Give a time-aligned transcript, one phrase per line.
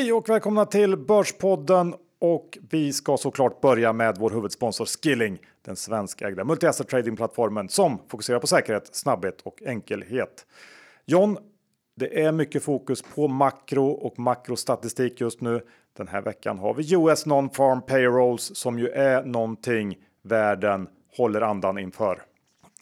[0.00, 5.76] Hej och välkomna till Börspodden och vi ska såklart börja med vår huvudsponsor Skilling, den
[5.76, 10.46] svenskägda multi-asset tradingplattformen som fokuserar på säkerhet, snabbhet och enkelhet.
[11.06, 11.38] John,
[11.96, 15.60] det är mycket fokus på makro och makrostatistik just nu.
[15.96, 21.78] Den här veckan har vi US non-farm payrolls som ju är någonting världen håller andan
[21.78, 22.22] inför.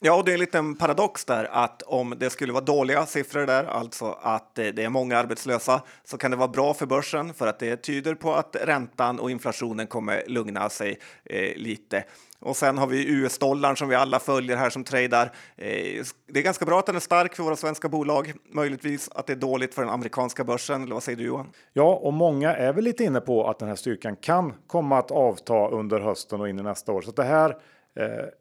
[0.01, 3.47] Ja, och det är en liten paradox där att om det skulle vara dåliga siffror
[3.47, 7.47] där, alltså att det är många arbetslösa, så kan det vara bra för börsen för
[7.47, 12.05] att det tyder på att räntan och inflationen kommer lugna sig eh, lite.
[12.41, 15.33] Och sen har vi US-dollarn som vi alla följer här som tradar.
[15.57, 18.33] Eh, det är ganska bra att den är stark för våra svenska bolag.
[18.53, 20.83] Möjligtvis att det är dåligt för den amerikanska börsen.
[20.83, 21.47] Eller vad säger du Johan?
[21.73, 25.11] Ja, och många är väl lite inne på att den här styrkan kan komma att
[25.11, 27.03] avta under hösten och in i nästa år.
[27.03, 27.57] Så det här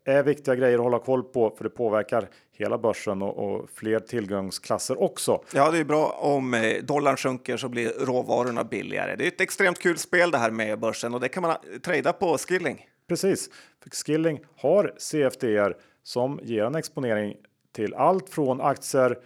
[0.06, 4.00] är viktiga grejer att hålla koll på för det påverkar hela börsen och, och fler
[4.00, 5.42] tillgångsklasser också.
[5.54, 9.16] Ja, det är bra om eh, dollarn sjunker så blir råvarorna billigare.
[9.16, 12.14] Det är ett extremt kul spel det här med börsen och det kan man trada
[12.14, 12.86] på Skilling.
[13.08, 13.50] Precis,
[13.84, 17.36] för Skilling har CFDR som ger en exponering
[17.76, 19.18] till allt från aktier,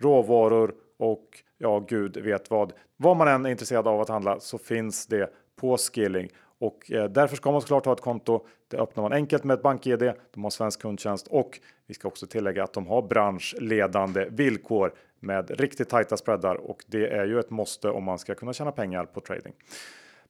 [0.00, 1.28] råvaror och
[1.58, 2.72] ja, gud vet vad.
[2.96, 7.10] Vad man än är intresserad av att handla så finns det på Skilling och eh,
[7.10, 8.46] därför ska man såklart ha ett konto.
[8.68, 10.12] Det öppnar man enkelt med ett BankID.
[10.34, 15.60] De har svensk kundtjänst och vi ska också tillägga att de har branschledande villkor med
[15.60, 19.04] riktigt tajta spreadar och det är ju ett måste om man ska kunna tjäna pengar
[19.04, 19.52] på trading.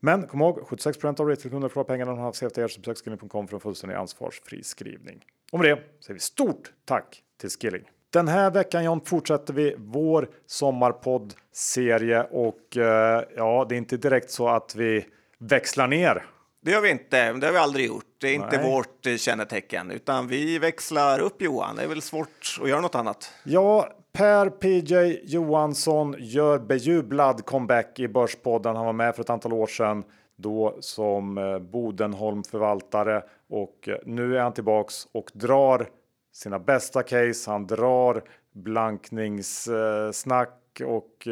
[0.00, 3.56] Men kom ihåg 76% av retailkunder får pengarna de har CFTR så besök skilling.com för
[3.56, 5.24] en fullständig ansvarsfri skrivning.
[5.52, 7.90] Och med det säger vi stort tack till Skilling.
[8.10, 13.96] Den här veckan John fortsätter vi vår sommarpodd serie och eh, ja, det är inte
[13.96, 15.06] direkt så att vi
[15.50, 16.24] växlar ner.
[16.62, 17.32] Det gör vi inte.
[17.32, 18.04] Det har vi aldrig gjort.
[18.20, 18.48] Det är Nej.
[18.52, 21.76] inte vårt eh, kännetecken, utan vi växlar upp Johan.
[21.76, 23.32] Det är väl svårt att göra något annat.
[23.44, 28.76] Ja, Per PJ Johansson gör bejublad comeback i Börspodden.
[28.76, 30.04] Han var med för ett antal år sedan
[30.36, 35.88] då som eh, Bodenholm förvaltare och eh, nu är han tillbaks och drar
[36.32, 37.50] sina bästa case.
[37.50, 41.28] Han drar blankningssnack och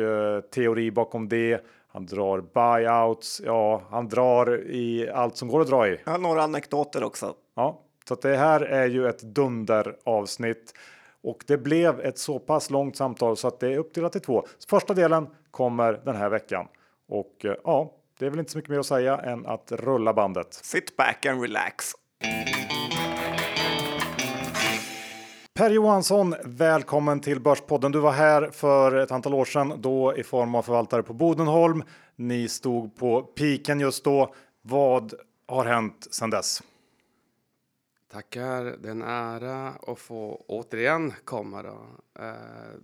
[0.55, 1.65] teori bakom det.
[1.93, 5.99] Han drar buyouts, ja, han drar i allt som går att dra i.
[6.05, 7.35] Jag har några anekdoter också.
[7.57, 10.75] Ja, så det här är ju ett dunder avsnitt
[11.23, 14.47] och det blev ett så pass långt samtal så att det är uppdelat i två.
[14.69, 16.67] Första delen kommer den här veckan
[17.09, 20.13] och eh, ja, det är väl inte så mycket mer att säga än att rulla
[20.13, 20.55] bandet.
[20.55, 21.93] Sit back and relax.
[25.55, 27.93] Per Johansson, välkommen till Börspodden.
[27.93, 31.83] Du var här för ett antal år sedan, då i form av förvaltare på Bodenholm.
[32.17, 34.35] Ni stod på piken just då.
[34.63, 35.15] Vad
[35.47, 36.63] har hänt sedan dess?
[38.13, 41.63] Tackar, det är en ära att få återigen komma.
[41.63, 41.87] Då.
[42.19, 42.33] Eh,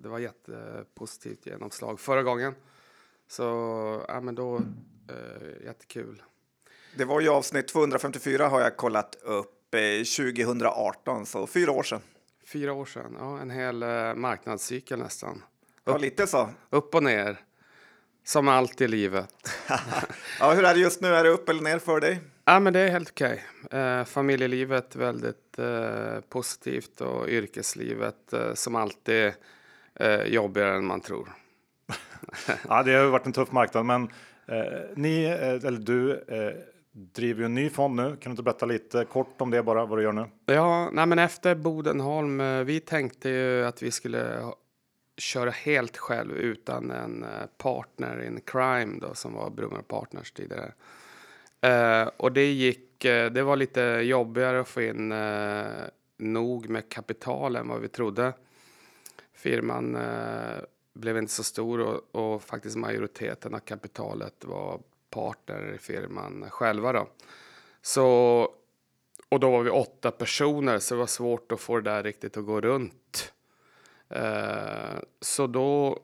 [0.02, 2.54] det var jättepositivt genomslag förra gången.
[3.28, 3.42] Så
[4.08, 4.56] ja, men då,
[5.08, 6.22] eh, jättekul.
[6.96, 12.00] Det var ju avsnitt 254 har jag kollat upp 2018, eh, så fyra år sedan.
[12.53, 15.36] Fyra år sedan, ja, en hel eh, marknadscykel nästan.
[15.36, 15.42] Upp,
[15.84, 16.50] ja, lite så.
[16.70, 17.36] Upp och ner,
[18.25, 19.34] som allt i livet.
[20.41, 21.09] ja, hur är det just nu?
[21.09, 22.20] Är det upp eller ner för dig?
[22.44, 23.44] Ja, men det är helt okej.
[23.64, 23.81] Okay.
[23.81, 29.32] Eh, familjelivet väldigt eh, positivt och yrkeslivet eh, som alltid
[29.94, 31.32] eh, jobbigare än man tror.
[32.69, 34.03] ja, det har varit en tuff marknad, men
[34.47, 36.53] eh, ni, eh, eller du, eh,
[36.98, 38.03] driver ju en ny fond nu.
[38.03, 40.26] Kan du inte berätta lite kort om det bara, vad du gör nu?
[40.47, 44.42] Ja, nej men efter Bodenholm, eh, vi tänkte ju att vi skulle
[45.16, 47.28] köra helt själv utan en eh,
[47.59, 50.72] partner in crime då, som var Brummer Partners tidigare.
[51.60, 55.66] Eh, och det gick, eh, det var lite jobbigare att få in eh,
[56.16, 58.32] nog med kapital än vad vi trodde.
[59.32, 59.98] Firman
[60.94, 64.80] blev inte så stor och, och faktiskt majoriteten av kapitalet var
[65.10, 66.92] partner i firman själva.
[66.92, 67.08] Då.
[67.82, 68.06] Så,
[69.28, 72.36] och då var vi åtta personer så det var svårt att få det där riktigt
[72.36, 73.33] att gå runt.
[74.09, 76.03] Eh, så då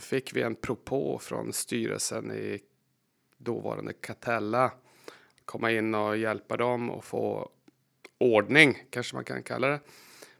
[0.00, 2.60] fick vi en propå från styrelsen i
[3.38, 4.72] dåvarande Catella.
[5.44, 7.50] Komma in och hjälpa dem och få
[8.18, 9.80] ordning, kanske man kan kalla det,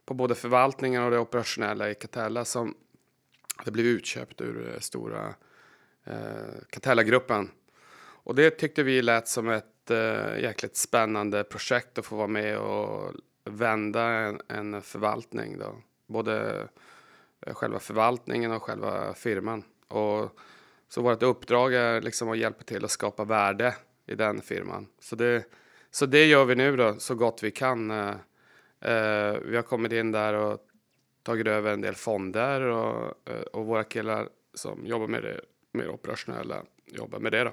[0.04, 2.74] på både förvaltningen och det operationella i Catella som
[3.56, 5.34] hade blivit utköpt ur eh, stora
[6.04, 6.14] eh,
[6.70, 7.50] Catella-gruppen.
[8.24, 12.58] Och det tyckte vi lät som ett eh, jäkligt spännande projekt att få vara med
[12.58, 13.12] och
[13.44, 15.58] vända en, en förvaltning.
[15.58, 15.76] Då.
[16.06, 16.66] Både
[17.46, 19.64] eh, själva förvaltningen och själva firman.
[19.88, 20.38] Och,
[20.88, 23.74] så vårt uppdrag är liksom att hjälpa till att skapa värde
[24.06, 24.86] i den firman.
[25.00, 25.44] Så det,
[25.90, 27.90] så det gör vi nu då, så gott vi kan.
[27.90, 28.14] Eh,
[28.80, 30.60] eh vi har kommit in där och
[31.22, 35.40] tagit över en del fonder och, eh, och våra killar som jobbar med det
[35.72, 37.44] mer operationella jobbar med det.
[37.44, 37.52] Då.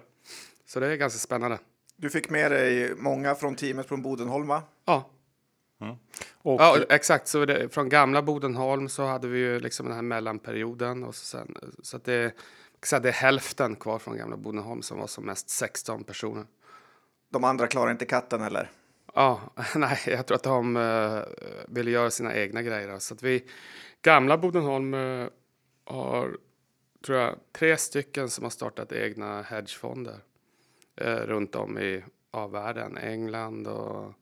[0.69, 1.59] Så det är ganska spännande.
[1.95, 4.63] Du fick med dig många från teamet från Bodenholm, va?
[4.85, 5.09] Ja.
[5.81, 5.95] Mm.
[6.31, 7.27] Och, ja, exakt.
[7.27, 11.03] Så det, från gamla Bodenholm så hade vi ju liksom den här mellanperioden.
[11.03, 12.33] Och så sen, så att det,
[12.83, 16.45] så det är hälften kvar från gamla Bodenholm som var som mest 16 personer.
[17.29, 18.71] De andra klarar inte katten eller?
[19.13, 19.41] Ja,
[19.75, 21.23] nej, jag tror att de uh,
[21.67, 22.99] ville göra sina egna grejer.
[22.99, 23.45] Så att vi,
[24.01, 25.27] gamla Bodenholm uh,
[25.85, 26.37] har,
[27.05, 30.19] tror jag, tre stycken som har startat egna hedgefonder
[31.01, 32.97] runt om i ja, världen.
[32.97, 34.13] England och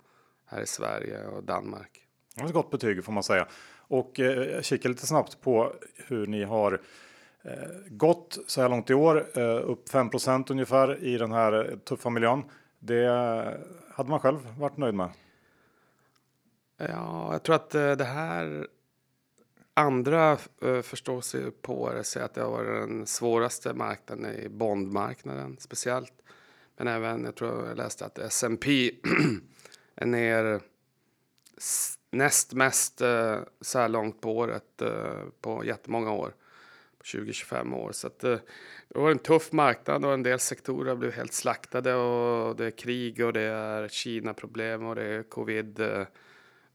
[0.46, 2.02] här i Sverige och Danmark.
[2.36, 3.48] Det var ett gott betyg får man säga.
[3.78, 5.74] Och eh, kika lite snabbt på
[6.08, 6.82] hur ni har
[7.42, 7.52] eh,
[7.88, 9.40] gått så här långt i år.
[9.40, 12.44] Eh, upp 5% ungefär i den här tuffa miljön.
[12.80, 13.08] Det
[13.92, 15.10] hade man själv varit nöjd med.
[16.78, 18.68] Ja, jag tror att eh, det här
[19.74, 24.50] andra eh, förstår sig på det, säger att det har varit den svåraste marknaden i
[24.50, 26.14] bondmarknaden speciellt.
[26.78, 28.92] Men även, jag tror jag läste att S&P
[29.96, 30.62] är ner
[32.12, 36.34] näst mest eh, så här långt på året eh, på jättemånga år.
[37.04, 37.92] 20-25 år.
[37.92, 38.38] Så att, eh,
[38.88, 42.72] det var en tuff marknad och en del sektorer blev helt slaktade och det är
[42.72, 46.06] krig och det är Kina-problem och det är covid eh,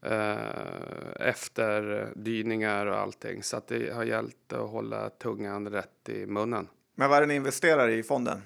[0.01, 3.43] eh, efterdyningar och allting.
[3.43, 6.67] Så att det har gällt att hålla tungan rätt i munnen.
[6.95, 8.41] Men vad är det ni investerar i fonden?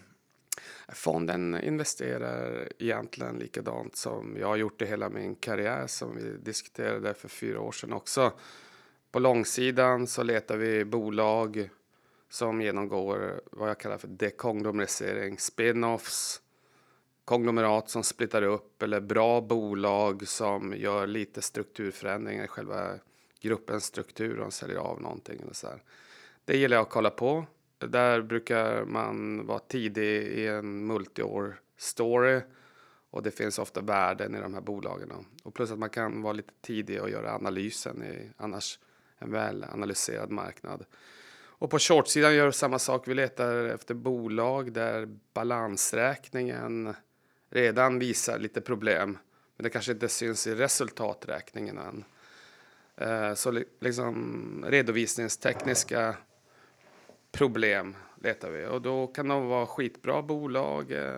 [0.94, 7.14] Fonden investerar egentligen likadant som jag har gjort i hela min karriär som vi diskuterade
[7.14, 8.32] för fyra år sedan också.
[9.12, 11.70] På långsidan så letar vi bolag
[12.30, 16.42] som genomgår vad jag kallar för dekonglomerisering, spin-offs,
[17.26, 22.92] konglomerat som splittar upp eller bra bolag som gör lite strukturförändringar i själva
[23.42, 25.40] gruppens struktur och säljer av någonting.
[25.42, 25.84] Eller så här.
[26.46, 27.46] Det gillar jag att kolla på.
[27.78, 32.42] Där brukar man vara tidig i en multi-år story
[33.10, 35.26] och det finns ofta värden i de här bolagen.
[35.44, 38.80] Och plus att man kan vara lite tidig och göra analysen i annars
[39.18, 40.86] en väl analyserad marknad.
[41.60, 43.08] Och på shortsidan gör vi samma sak.
[43.08, 46.94] Vi letar efter bolag där balansräkningen
[47.50, 49.18] redan visar lite problem.
[49.56, 52.04] Men det kanske inte syns i resultaträkningen än.
[52.98, 56.16] Eh, så liksom redovisningstekniska
[57.38, 60.92] problem letar vi och då kan de vara skitbra bolag.
[60.92, 61.14] Eh,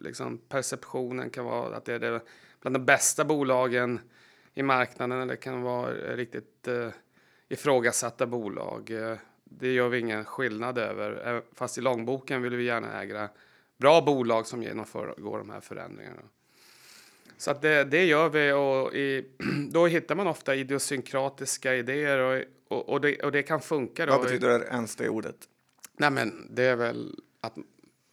[0.00, 2.20] liksom perceptionen kan vara att det är det
[2.60, 4.00] bland de bästa bolagen
[4.54, 6.88] i marknaden eller kan vara riktigt eh,
[7.48, 8.90] ifrågasatta bolag.
[8.90, 11.34] Eh, det gör vi ingen skillnad över.
[11.34, 13.28] Eh, fast i långboken vill vi gärna äga
[13.76, 16.22] bra bolag som genomför de här förändringarna.
[17.44, 19.24] Så att det, det gör vi och i,
[19.70, 24.06] då hittar man ofta idiosynkratiska idéer och, och, och, det, och det kan funka.
[24.06, 24.12] Då.
[24.12, 25.36] Vad betyder det ens det ordet?
[25.96, 27.54] Nej men det är väl att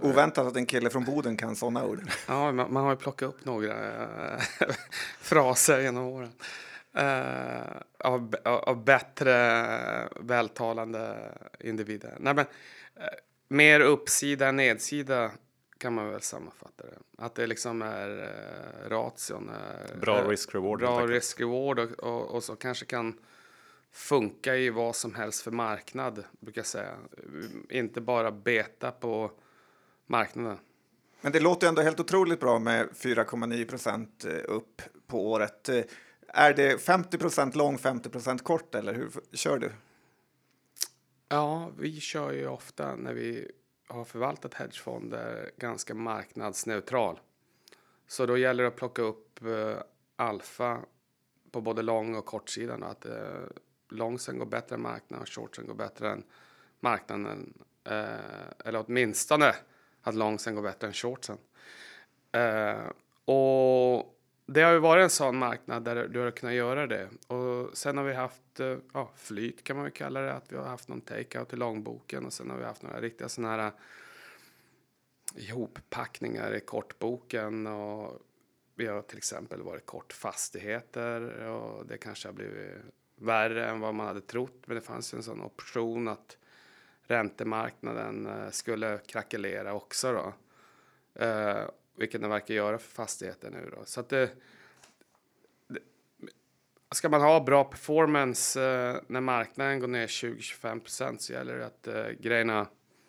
[0.03, 2.01] Oväntat att en kille från Boden kan sådana ord.
[2.27, 3.73] Ja, man, man har ju plockat upp några
[4.33, 4.41] äh,
[5.19, 6.31] fraser genom åren.
[6.97, 9.29] Uh, av, av bättre
[10.19, 12.15] vältalande individer.
[12.19, 13.03] Nej, men, uh,
[13.47, 15.31] mer uppsida än nedsida
[15.81, 16.97] kan man väl sammanfatta det.
[17.17, 19.49] Att det liksom är uh, ration.
[19.49, 20.79] Är, bra risk-reward.
[20.79, 23.19] Bra risk-reward och, och, och, så kanske kan
[23.91, 26.95] funka i vad som helst för marknad, brukar jag säga.
[27.69, 29.31] Inte bara beta på
[30.07, 30.57] marknaden.
[31.21, 35.69] Men det låter ändå helt otroligt bra med 4,9 procent upp på året.
[36.27, 39.71] Är det 50% lång, 50% kort eller hur kör du?
[41.29, 43.51] Ja, vi kör ju ofta när vi
[43.91, 47.19] har förvaltat hedgefonder ganska marknadsneutral.
[48.07, 49.77] Så då gäller det att plocka upp eh,
[50.15, 50.79] alfa
[51.51, 52.83] på både lång och kortsidan.
[52.83, 53.43] Att eh,
[53.89, 56.23] långsen går bättre än marknaden och shortsen går bättre än
[56.79, 57.53] marknaden.
[57.83, 59.55] Eh, eller åtminstone
[60.01, 61.37] att långsen går bättre än shortsen.
[62.31, 62.87] Eh,
[63.25, 64.20] och
[64.53, 67.09] det har ju varit en sån marknad där du har kunnat göra det.
[67.27, 70.57] Och sen har vi haft eh, ja, flyt kan man ju kalla det, att vi
[70.57, 73.67] har haft någon take-out i långboken och sen har vi haft några riktiga sådana här
[73.67, 73.73] eh,
[75.49, 78.19] ihoppackningar i kortboken och
[78.75, 82.77] vi har till exempel varit kort fastigheter och det kanske har blivit
[83.15, 84.63] värre än vad man hade trott.
[84.65, 86.37] Men det fanns ju en sån option att
[87.03, 90.33] räntemarknaden eh, skulle krackelera också då
[91.97, 93.71] vilket den verkar göra för fastigheter nu.
[93.77, 93.85] Då.
[93.85, 94.29] Så att det,
[95.67, 95.79] det,
[96.91, 101.65] ska man ha bra performance eh, när marknaden går ner 20-25 procent så gäller det
[101.65, 102.67] att eh, grejerna,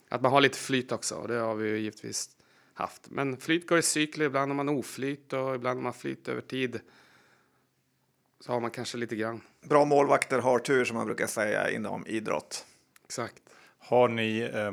[0.09, 1.15] att man har lite flyt också.
[1.15, 2.37] Och det har vi ju givetvis
[2.75, 3.11] haft.
[3.11, 6.41] Men flyt går i cykler, ibland har man oflyt och ibland har man flyt över
[6.41, 6.81] tid.
[8.41, 9.41] Så har man kanske lite grann.
[9.61, 12.67] Bra målvakter har tur som man brukar säga inom idrott.
[13.05, 13.42] Exakt.
[13.93, 14.73] Har ni eh,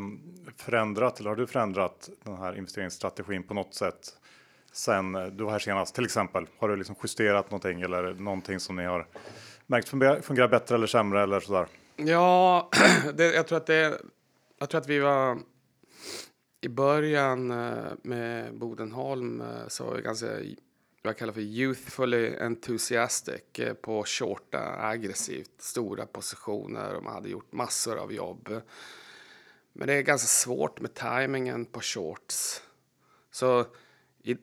[0.58, 4.18] förändrat eller har du förändrat den här investeringsstrategin på något sätt
[4.72, 5.96] sen eh, du var här senast?
[5.96, 9.08] Till exempel, har du liksom justerat någonting eller någonting som ni har
[9.68, 11.68] märkt fungerar bättre eller sämre eller sådär?
[11.96, 12.70] Ja,
[13.14, 14.02] det, jag tror att det.
[14.60, 15.38] Jag tror att vi var
[16.62, 20.28] i början eh, med Bodenholm eh, så var vi ganska
[21.02, 27.52] vad jag kallar för youthfully enthusiastic på shorta aggressivt stora positioner och man hade gjort
[27.52, 28.62] massor av jobb.
[29.80, 32.64] Men det är ganska svårt med tajmingen på shorts.
[33.32, 33.66] Så
[34.24, 34.38] i,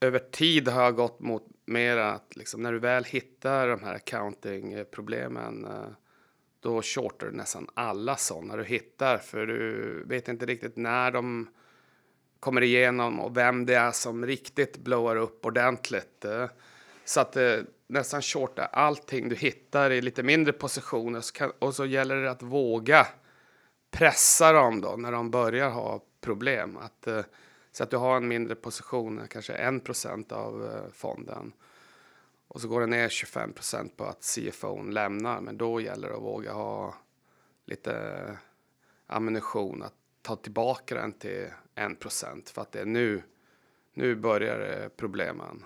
[0.00, 3.94] över tid har jag gått mot mer att liksom, när du väl hittar de här
[3.94, 5.88] accounting-problemen eh,
[6.60, 11.48] då shortar du nästan alla sådana du hittar för du vet inte riktigt när de
[12.40, 16.24] kommer igenom och vem det är som riktigt blowar upp ordentligt.
[16.24, 16.46] Eh.
[17.04, 21.22] Så att eh, nästan shorta allting du hittar i lite mindre positioner
[21.58, 23.06] och så gäller det att våga
[23.94, 26.76] pressa dem då när de börjar ha problem.
[26.76, 27.24] Att, eh,
[27.72, 31.52] så att du har en mindre position, kanske 1% av eh, fonden.
[32.48, 36.22] Och så går det ner 25% på att CFO lämnar, men då gäller det att
[36.22, 36.94] våga ha
[37.64, 38.38] lite
[39.06, 43.22] ammunition att ta tillbaka den till 1 för att det är nu,
[43.92, 45.64] nu börjar eh, problemen.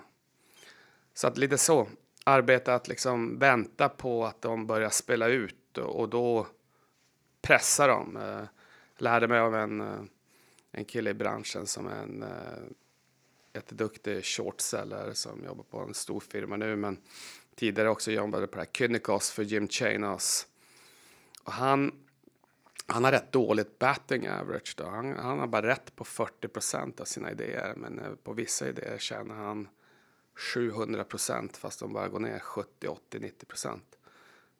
[1.13, 1.87] Så att lite så,
[2.23, 6.47] arbeta att liksom vänta på att de börjar spela ut och, och då
[7.41, 8.17] pressa dem.
[8.17, 8.43] Eh,
[8.97, 10.01] lärde mig av en, eh,
[10.71, 12.63] en kille i branschen som är en eh,
[13.53, 16.97] jätteduktig shortseller som jobbar på en stor firma nu, men
[17.55, 20.47] tidigare också jobbade på det här Kynikos för Jim Chanos.
[21.43, 21.91] Och han,
[22.85, 24.73] han har rätt dåligt batting average.
[24.77, 24.85] Då.
[24.85, 28.97] Han, han har bara rätt på 40 procent av sina idéer, men på vissa idéer
[28.97, 29.67] tjänar han
[30.39, 33.98] 700 procent fast de bara går ner 70, 80, 90 procent.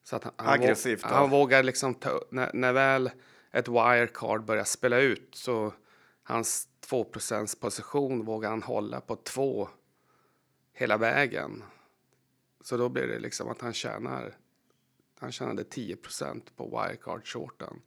[0.09, 1.03] Så att han, Aggressivt.
[1.03, 3.11] Han, han vågar liksom ta, när, när väl
[3.51, 5.73] ett wirecard börjar spela ut så
[6.23, 9.69] hans 2% position vågar han hålla på 2
[10.73, 11.63] hela vägen.
[12.61, 14.35] Så då blir det liksom att han tjänar
[15.19, 17.81] han tjänade 10% på wirecard-shorten.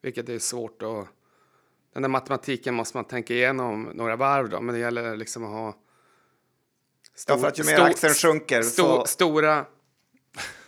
[0.00, 1.08] Vilket är svårt att...
[1.92, 5.50] Den där matematiken måste man tänka igenom några varv då, men det gäller liksom att
[5.50, 5.76] ha...
[7.14, 9.06] Stor, ja, för att ju mer aktien sjunker stor, så...
[9.06, 9.66] Stora...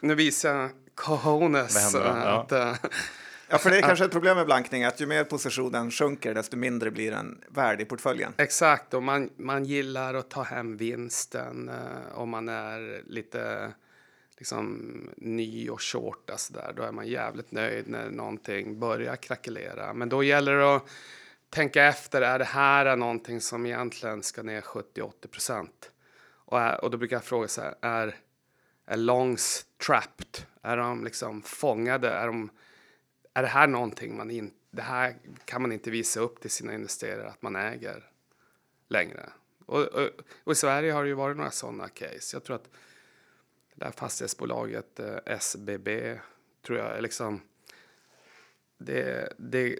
[0.00, 1.94] Nu visar jag cojones.
[1.94, 2.76] Att, ja.
[3.48, 6.56] Ja, för det är kanske ett problem med blankning att ju mer positionen sjunker desto
[6.56, 8.32] mindre blir den värd i portföljen.
[8.36, 13.72] Exakt, och man, man gillar att ta hem vinsten eh, om man är lite
[14.38, 16.72] liksom ny och short där.
[16.76, 19.94] Då är man jävligt nöjd när någonting börjar krackelera.
[19.94, 20.88] Men då gäller det att
[21.50, 25.90] tänka efter, är det här någonting som egentligen ska ner 70-80 procent?
[26.44, 28.16] Och, och då brukar jag fråga så här, är,
[28.88, 30.46] är longs trapped?
[30.62, 32.10] Är de liksom fångade?
[32.10, 32.50] Är de
[33.34, 36.74] är det här någonting man inte, det här kan man inte visa upp till sina
[36.74, 38.10] investerare att man äger
[38.88, 39.30] längre.
[39.66, 40.10] Och, och,
[40.44, 42.36] och i Sverige har det ju varit några sådana case.
[42.36, 42.70] Jag tror att
[43.74, 46.18] det här fastighetsbolaget eh, SBB
[46.66, 47.40] tror jag är liksom
[48.78, 49.78] det, det,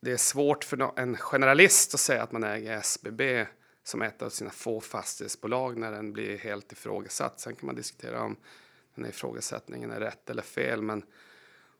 [0.00, 3.46] det är svårt för en generalist att säga att man äger SBB
[3.90, 7.40] som ett av sina få fastighetsbolag när den blir helt ifrågasatt.
[7.40, 8.36] Sen kan man diskutera om
[8.94, 11.02] den här ifrågasättningen är rätt eller fel, men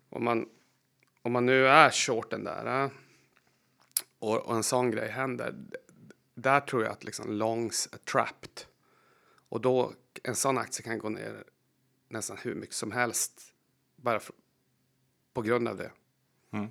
[0.09, 0.49] om man
[1.23, 2.91] om man nu är shorten där eh,
[4.19, 5.55] och, och, en sån grej händer,
[6.35, 8.61] där tror jag att liksom longs är trapped.
[9.49, 11.45] Och då, en sån aktie kan gå ner
[12.09, 13.53] nästan hur mycket som helst
[13.97, 14.35] bara för,
[15.33, 15.91] på grund av det.
[16.51, 16.71] Mm.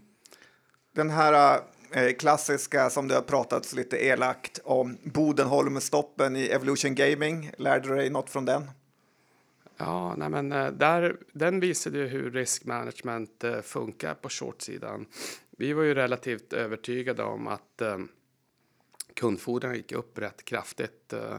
[0.91, 6.95] Den här eh, Eh, klassiska som det har pratats lite elakt om, Bodenholm-stoppen i Evolution
[6.95, 8.71] Gaming, lärde du dig något från den?
[9.77, 15.05] Ja, nej men eh, där, den visade ju hur risk management eh, funkar på shortsidan.
[15.51, 17.97] Vi var ju relativt övertygade om att eh,
[19.13, 21.37] kundfordran gick upp rätt kraftigt eh,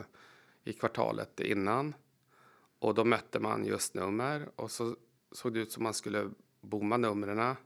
[0.65, 1.95] i kvartalet innan.
[2.79, 4.97] Och då mötte man just nummer och så
[5.33, 6.31] såg det ut som man skulle
[6.61, 7.57] bomma numren.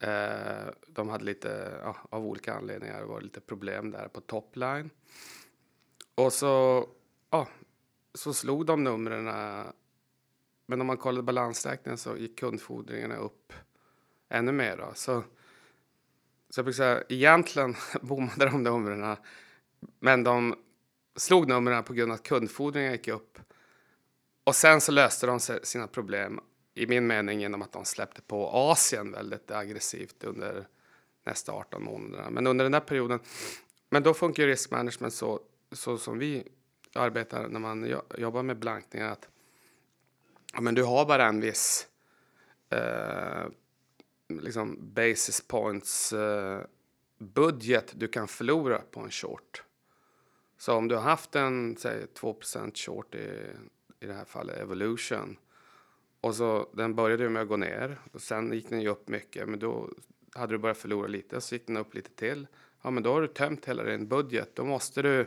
[0.00, 4.90] Eh, de hade lite, ja, av olika anledningar, var lite problem där på topline.
[6.14, 6.86] Och så,
[7.30, 7.48] ja,
[8.14, 9.28] så slog de numren.
[9.28, 9.66] Eh,
[10.66, 13.52] men om man kollade balansräkningen så gick kundfordringarna upp
[14.28, 14.76] ännu mer.
[14.76, 14.92] Då.
[14.94, 15.24] Så,
[16.50, 19.16] så jag brukar säga, egentligen bommade de numren.
[20.00, 20.54] Men de
[21.16, 23.38] slog numren på grund av att kundfordringarna gick upp.
[24.44, 26.40] Och sen så löste de sina problem
[26.78, 30.66] i min mening genom att de släppte på Asien väldigt aggressivt under
[31.24, 32.30] nästa 18 månaderna.
[32.30, 33.20] Men under den där perioden,
[33.90, 35.40] men då funkar ju risk management så,
[35.72, 36.48] så som vi
[36.94, 39.28] arbetar när man jobbar med blankningar att
[40.54, 41.88] ja, men du har bara en viss
[42.70, 43.46] eh,
[44.28, 46.60] liksom basis points eh,
[47.18, 49.62] budget du kan förlora på en short.
[50.58, 52.36] Så om du har haft en säg 2
[52.74, 53.28] short i,
[54.00, 55.36] i det här fallet Evolution
[56.20, 59.48] och så den började med att gå ner och sen gick den ju upp mycket
[59.48, 59.90] men då
[60.34, 62.46] hade du börjat förlora lite så gick den upp lite till.
[62.82, 64.50] Ja men då har du tömt hela din budget.
[64.54, 65.26] Då måste du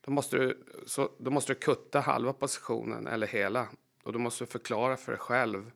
[0.00, 3.68] då måste du, så, då måste du kutta halva positionen eller hela
[4.02, 5.70] och då måste du förklara för dig själv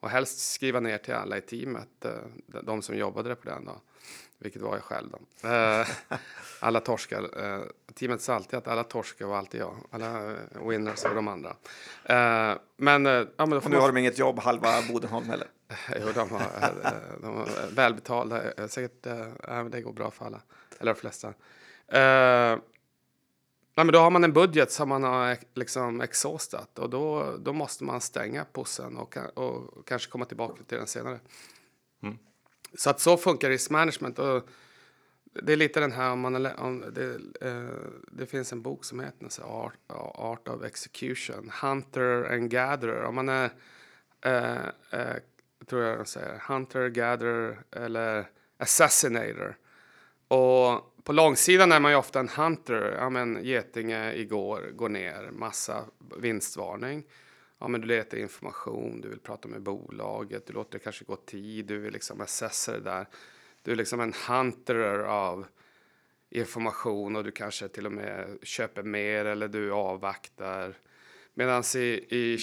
[0.00, 3.80] och helst skriva ner till alla i teamet, eh, de som jobbade på den då,
[4.38, 5.48] vilket var jag själv då.
[5.48, 5.86] Eh,
[6.60, 7.62] alla torskar, eh,
[7.98, 11.56] teamet sa alltid att alla torskar var alltid jag, alla winners var de andra.
[12.76, 13.04] Men,
[13.36, 15.48] ja, men och nu har de inget jobb, halva Bodenholm heller?
[16.00, 16.42] jo, de har,
[17.22, 19.02] de har välbetalda, säkert,
[19.70, 20.40] det går bra för alla,
[20.78, 21.34] eller de flesta.
[23.78, 27.52] Nej, men då har man en budget som man har liksom exhaustat och då, då
[27.52, 31.20] måste man stänga pussen och, och kanske komma tillbaka till den senare.
[32.02, 32.18] Mm.
[32.74, 34.18] Så att så funkar riskmanagement.
[34.18, 34.48] Och
[35.32, 37.68] det är lite den här om man om det, eh,
[38.12, 39.78] det finns en bok som heter så Art,
[40.14, 43.04] Art of Execution, Hunter and Gatherer.
[43.04, 43.50] Om man är,
[44.20, 45.16] eh, eh,
[45.66, 49.56] tror jag de säger, Hunter, Gatherer eller Assassinator.
[50.28, 52.96] Och på långsidan är man ju ofta en hunter.
[52.98, 55.84] Ja, men Getinge igår går ner, massa
[56.16, 57.04] vinstvarning.
[57.58, 61.16] Ja, men du letar information, du vill prata med bolaget, du låter det kanske gå
[61.16, 63.06] tid, du vill liksom assessa det där.
[63.68, 65.46] Du är liksom en hunter av
[66.30, 70.78] information och du kanske till och med köper mer eller du avvaktar.
[71.34, 71.78] Medan i,
[72.10, 72.38] i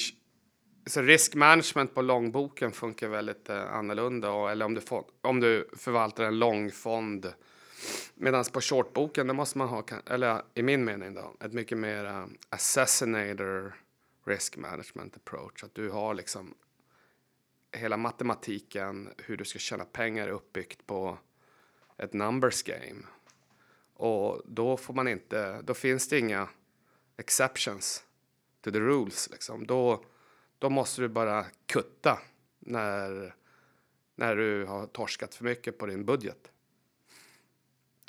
[0.86, 4.32] så risk management på långboken funkar väldigt eh, annorlunda.
[4.32, 7.34] Och, eller om du, får, om du förvaltar en långfond
[8.16, 12.06] Medan på shortboken, då måste man ha, eller i min mening då, ett mycket mer
[12.06, 13.76] uh, assassinator
[14.26, 15.64] risk management approach.
[15.64, 16.54] Att du har liksom
[17.76, 21.18] hela matematiken, hur du ska tjäna pengar uppbyggt på
[21.98, 23.04] ett numbers game.
[23.94, 26.50] Och då får man inte, då finns det inga
[27.18, 28.04] exceptions
[28.62, 29.68] to the rules liksom.
[29.68, 30.04] Då,
[30.60, 32.20] då måste du bara kutta
[32.60, 33.36] när,
[34.16, 36.52] när du har torskat för mycket på din budget.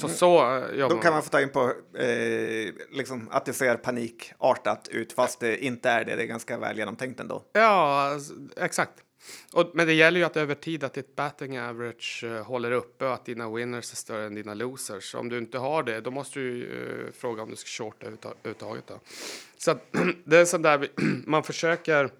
[0.00, 3.76] Så, så eh, Då kan man få ta in på eh, liksom att det ser
[3.76, 6.16] panikartat ut fast det inte är det.
[6.16, 7.42] Det är ganska väl genomtänkt ändå.
[7.52, 8.11] Ja,
[8.57, 9.02] exakt.
[9.52, 13.06] Och, men det gäller ju att över tid att ditt batting average uh, håller uppe
[13.06, 15.14] och att dina winners är större än dina losers.
[15.14, 18.86] Om du inte har det, då måste du uh, fråga om du ska shorta överhuvudtaget.
[18.86, 19.00] Då.
[19.58, 19.78] Så att,
[20.24, 20.88] det är sånt där
[21.26, 22.10] man försöker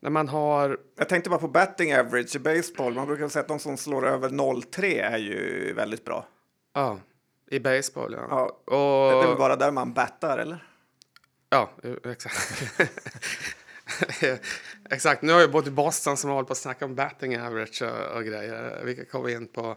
[0.00, 0.78] när man har...
[0.96, 2.94] Jag tänkte bara på batting average i baseball.
[2.94, 6.26] Man brukar säga att de som slår över 0,3 är ju väldigt bra.
[6.74, 6.98] Ja,
[7.50, 8.26] i baseball ja.
[8.30, 8.74] ja.
[8.76, 9.12] Och...
[9.12, 10.64] Det är väl bara där man battar eller?
[11.50, 11.70] Ja,
[12.04, 12.62] exakt.
[14.90, 17.82] exakt, nu har jag bott i Boston som håller på att snacka om batting average
[17.82, 18.82] och, och grejer.
[18.84, 19.76] Vi kan komma in på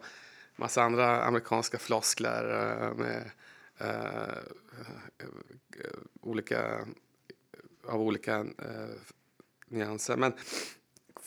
[0.56, 3.32] massa andra amerikanska floskler uh, med
[3.82, 5.28] uh,
[6.22, 6.86] olika
[7.88, 8.48] av olika uh,
[9.68, 10.18] nyanser.
[10.18, 10.34] Men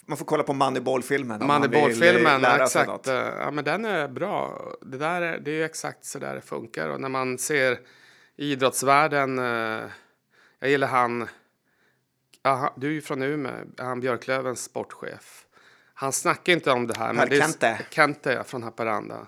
[0.07, 1.47] man får kolla på Moneyball-filmen.
[1.47, 3.07] Moneyball-filmen, exakt.
[3.07, 4.63] Ja, men den är bra.
[4.83, 6.89] Det, där är, det är exakt så där det funkar.
[6.89, 7.79] Och när man ser
[8.37, 9.85] idrottsvärlden, eh,
[10.59, 11.29] jag gillar han,
[12.45, 15.47] aha, du är ju från Umeå, han Björklövens sportchef.
[15.95, 17.13] Han snackar inte om det här.
[17.13, 17.87] Men det är, Kente.
[17.91, 19.27] Kente, från Haparanda.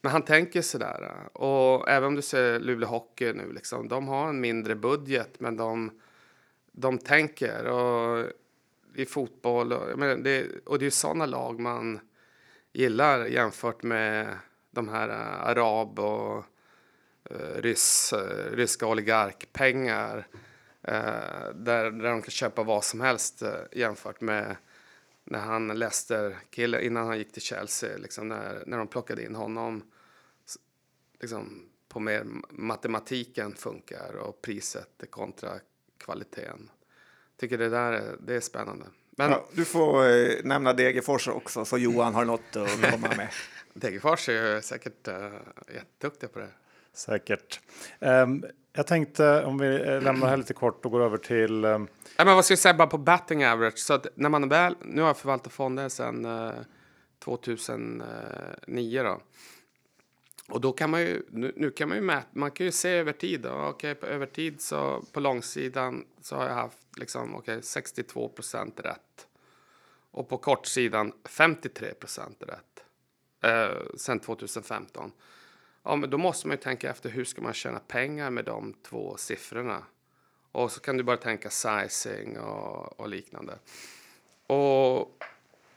[0.00, 1.28] Men han tänker sådär.
[1.32, 5.56] Och även om du ser Luleå Hockey nu, liksom, de har en mindre budget, men
[5.56, 6.00] de,
[6.72, 7.66] de tänker.
[7.66, 8.26] Och
[8.94, 9.72] i fotboll.
[9.72, 12.00] Och, men det, och det är sådana lag man
[12.72, 14.38] gillar jämfört med
[14.70, 16.44] de här uh, arab och
[17.30, 20.26] uh, ryss, uh, ryska oligarkpengar
[20.82, 23.42] där, där de kan köpa vad som helst
[23.72, 24.56] jämfört med
[25.24, 29.34] när han Leicester kille innan han gick till Chelsea liksom när, när de plockade in
[29.34, 29.82] honom
[31.20, 35.50] liksom på mer matematiken funkar och priset kontra
[35.98, 36.70] kvaliteten
[37.36, 38.84] tycker det där det är spännande.
[39.10, 43.28] Men, ja, du får eh, nämna Degerfors också, så Johan har något att komma med.
[43.74, 45.14] Degerfors är säkert uh,
[45.74, 46.48] jätteduktiga på det.
[46.92, 47.60] Säkert.
[47.98, 51.64] Um, jag tänkte om vi eh, lämnar här lite kort och går över till...
[51.64, 51.88] Um...
[52.16, 53.78] Ja, men vad ska jag säga bara på batting average?
[53.78, 56.52] Så att när man väl, nu har jag förvaltat fonder sedan eh, uh,
[57.24, 59.20] 2009 då.
[60.48, 62.88] Och då kan man ju, nu, nu, kan man ju mäta, man kan ju se
[62.88, 63.46] över tid.
[63.46, 68.80] Okej, på över tid så på långsidan så har jag haft liksom, okay, 62 procent
[68.80, 69.26] rätt.
[70.10, 72.84] Och på kortsidan 53 procent rätt.
[73.40, 75.12] Eh, sen 2015.
[75.82, 78.74] Ja, men då måste man ju tänka efter hur ska man tjäna pengar med de
[78.82, 79.82] två siffrorna.
[80.52, 83.58] Och så kan du bara tänka sizing och, och liknande.
[84.46, 85.24] Och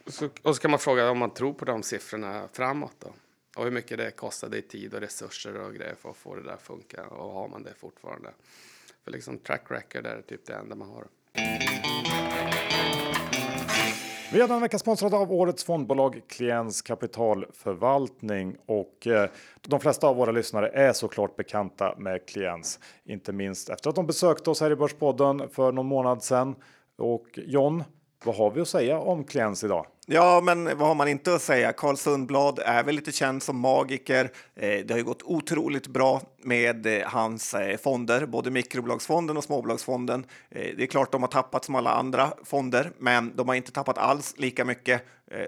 [0.07, 3.13] Så, och så kan man fråga om man tror på de siffrorna framåt då.
[3.55, 6.43] Och hur mycket det kostade i tid och resurser och grejer för att få det
[6.43, 7.07] där att funka.
[7.07, 8.29] Och har man det fortfarande?
[9.03, 11.07] För liksom track record är typ det enda man har.
[14.35, 19.29] Vi är denna vecka sponsrade av årets fondbolag Kliens kapitalförvaltning och eh,
[19.67, 22.79] de flesta av våra lyssnare är såklart bekanta med Kliens.
[23.05, 26.55] Inte minst efter att de besökte oss här i Börspodden för någon månad sedan.
[26.97, 27.83] Och John,
[28.23, 29.85] vad har vi att säga om Kliens idag?
[30.07, 31.73] Ja, men vad har man inte att säga?
[31.73, 34.31] Carl Sundblad är väl lite känd som magiker.
[34.55, 39.43] Eh, det har ju gått otroligt bra med eh, hans eh, fonder, både mikrobolagsfonden och
[39.43, 40.25] småbolagsfonden.
[40.49, 43.97] Det är klart de har tappat som alla andra fonder, men de har inte tappat
[43.97, 45.01] alls lika mycket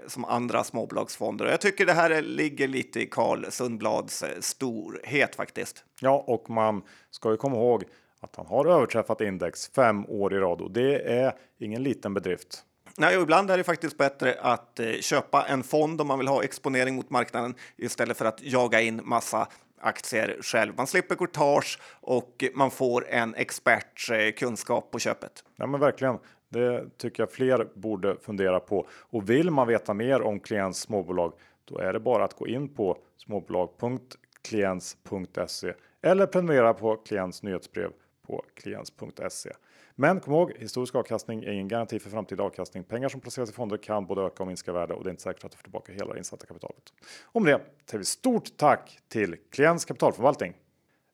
[0.06, 1.46] som andra småbolagsfonder.
[1.46, 5.84] Jag tycker det här ligger lite i Carl Sundblads storhet faktiskt.
[6.00, 7.84] Ja, och man ska ju komma ihåg
[8.20, 12.64] att han har överträffat index fem år i rad och det är ingen liten bedrift.
[12.96, 16.28] Nej, och ibland är det faktiskt bättre att eh, köpa en fond om man vill
[16.28, 19.48] ha exponering mot marknaden istället för att jaga in massa
[19.80, 20.72] aktier själv.
[20.76, 25.44] Man slipper courtage och man får en experts eh, kunskap på köpet.
[25.56, 26.18] Ja, men verkligen.
[26.48, 28.88] Det tycker jag fler borde fundera på.
[28.90, 31.32] Och vill man veta mer om klients småbolag,
[31.64, 37.90] då är det bara att gå in på småbolag.klients.se eller prenumerera på klients nyhetsbrev
[38.28, 39.50] på kliens.se.
[39.94, 42.84] Men kom ihåg, historisk avkastning är ingen garanti för framtida avkastning.
[42.84, 45.22] Pengar som placeras i fonder kan både öka och minska värde och det är inte
[45.22, 46.92] säkert att du får tillbaka hela det insatta kapitalet.
[47.24, 47.60] Och med det
[47.90, 50.54] säger vi stort tack till Kliens kapitalförvaltning.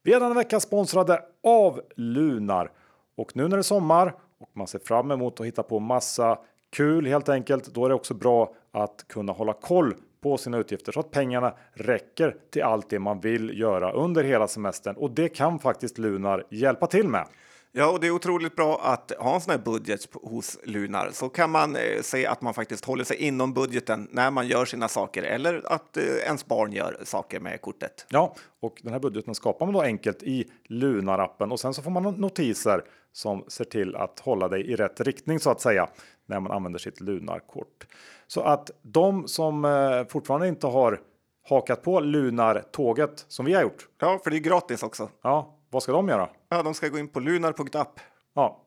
[0.02, 2.72] Vi är denna vecka sponsrade av Lunar
[3.14, 6.38] och nu när det är sommar och man ser fram emot att hitta på massa
[6.70, 7.74] kul helt enkelt.
[7.74, 11.54] Då är det också bra att kunna hålla koll på sina utgifter så att pengarna
[11.72, 16.44] räcker till allt det man vill göra under hela semestern och det kan faktiskt Lunar
[16.50, 17.26] hjälpa till med.
[17.72, 21.10] Ja, och det är otroligt bra att ha en sån här budget hos Lunar.
[21.12, 24.64] Så kan man eh, se att man faktiskt håller sig inom budgeten när man gör
[24.64, 28.06] sina saker eller att eh, ens barn gör saker med kortet.
[28.08, 31.90] Ja, och den här budgeten skapar man då enkelt i Lunar-appen och sen så får
[31.90, 35.88] man notiser som ser till att hålla dig i rätt riktning så att säga
[36.26, 37.86] när man använder sitt Lunar-kort.
[38.26, 41.00] Så att de som eh, fortfarande inte har
[41.48, 43.88] hakat på Lunar-tåget som vi har gjort.
[43.98, 45.08] Ja, för det är gratis också.
[45.22, 46.28] Ja, vad ska de göra?
[46.48, 48.00] Ja, de ska gå in på lunar.app.
[48.34, 48.60] Ja,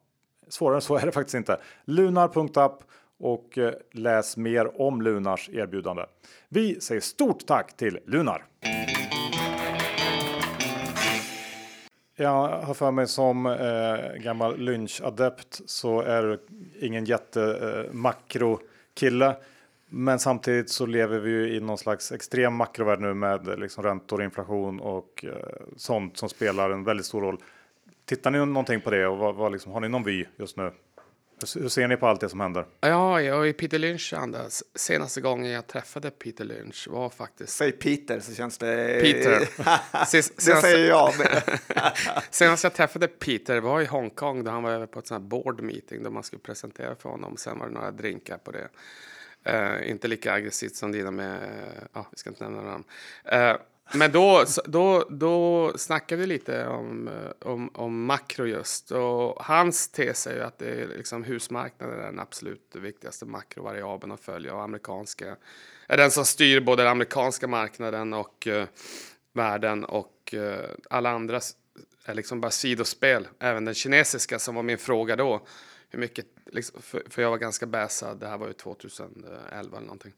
[0.48, 1.60] svårare än så är det faktiskt inte.
[1.86, 2.84] Lunar.app
[3.20, 6.06] och eh, läs mer om Lunars erbjudande.
[6.50, 8.46] Vi säger stort tack till Lunar.
[12.20, 16.40] Jag har för mig som eh, gammal lynchadept så är du
[16.80, 19.26] ingen jättemakrokille.
[19.26, 19.34] eh.
[19.90, 23.84] Men samtidigt så lever vi ju i någon slags extrem makrovärld nu med eh, liksom
[23.84, 25.32] räntor, inflation och eh,
[25.76, 27.38] sånt som spelar en väldigt stor roll.
[28.06, 30.72] Tittar ni någonting på det och vad, vad liksom, har ni någon vy just nu?
[31.56, 32.66] Hur ser ni på allt det som händer?
[32.80, 34.64] Ja, jag är Peter Lynch Anders.
[34.76, 37.54] Senaste gången jag träffade Peter Lynch var faktiskt...
[37.54, 39.00] Säg Peter så känns det...
[39.02, 39.40] Peter.
[40.06, 40.46] Senast...
[40.46, 41.14] det säger jag.
[42.30, 45.30] Senast jag träffade Peter var i Hongkong då han var över på ett sånt här
[45.30, 47.38] board meeting där man skulle presentera för honom.
[47.38, 48.70] Sen var det några drinkar på det.
[49.50, 51.40] Uh, inte lika aggressivt som dina med,
[51.94, 52.84] ja, uh, vi ska inte nämna namn.
[53.34, 53.62] Uh,
[53.94, 58.92] men då, då, då snackade vi lite om, eh, om, om makro just.
[58.92, 64.12] Och hans tes är ju att det är liksom husmarknaden är den absolut viktigaste makrovariabeln
[64.12, 64.54] att följa.
[64.54, 65.36] Och amerikanska
[65.88, 68.64] är den som styr både den amerikanska marknaden och uh,
[69.34, 69.84] världen.
[69.86, 70.58] Och uh,
[70.90, 71.40] alla andra
[72.06, 73.28] är liksom bara sidospel.
[73.40, 75.42] Även den kinesiska som var min fråga då
[75.90, 79.80] hur mycket, liksom, för, för, jag var ganska bäsad, det här var ju 2011 eller
[79.80, 80.14] någonting.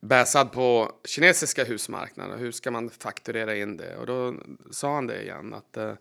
[0.00, 3.96] Bäsad på kinesiska husmarknaden, hur ska man fakturera in det?
[3.96, 4.34] Och då
[4.70, 5.94] sa han det igen, att eh,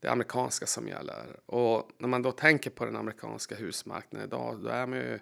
[0.00, 1.40] det är amerikanska som gäller.
[1.46, 5.18] Och när man då tänker på den amerikanska husmarknaden idag, då är man ju,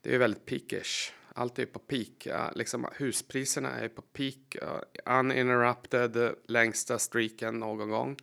[0.00, 1.12] det är ju väldigt peakish.
[1.34, 8.16] Allt är på peak, liksom huspriserna är på peak, uh, uninterrupted, längsta streaken någon gång.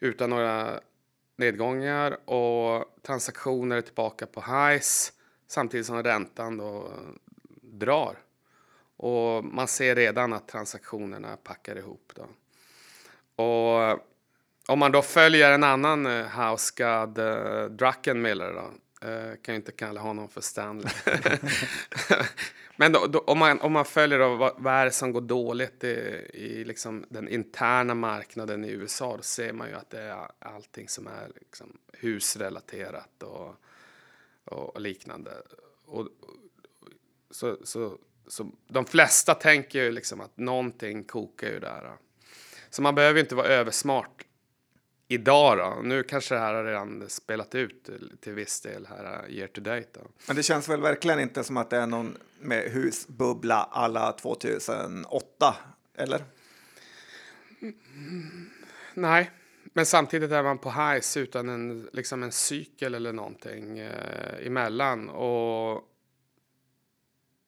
[0.00, 0.80] Utan några
[1.36, 5.12] nedgångar och transaktioner är tillbaka på highs
[5.46, 6.92] samtidigt som räntan då
[7.78, 8.18] drar.
[8.96, 12.12] Och man ser redan att transaktionerna packar ihop.
[12.14, 12.26] Då.
[13.44, 14.00] Och
[14.66, 18.72] om man då följer en annan uh, house god, uh, Druckenmiller då,
[19.08, 20.92] uh, kan ju inte kalla honom för Stanley.
[22.76, 25.20] Men då, då, om, man, om man följer då, vad, vad är det som går
[25.20, 30.00] dåligt i, i liksom den interna marknaden i USA, då ser man ju att det
[30.00, 33.54] är allting som är liksom husrelaterat och,
[34.44, 35.30] och, och liknande.
[35.86, 36.08] Och,
[37.30, 41.92] så, så, så de flesta tänker ju liksom att någonting kokar ju där.
[42.70, 44.26] Så man behöver inte vara översmart
[45.08, 45.80] idag då.
[45.82, 49.60] Nu kanske det här har redan spelat ut till viss del här uh, year to
[49.60, 49.88] date.
[49.92, 50.00] Då.
[50.26, 55.56] Men det känns väl verkligen inte som att det är någon med husbubbla alla 2008,
[55.94, 56.24] eller?
[57.60, 58.50] Mm,
[58.94, 59.30] nej,
[59.64, 65.08] men samtidigt är man på highs utan en, liksom en cykel eller någonting eh, emellan.
[65.08, 65.82] Och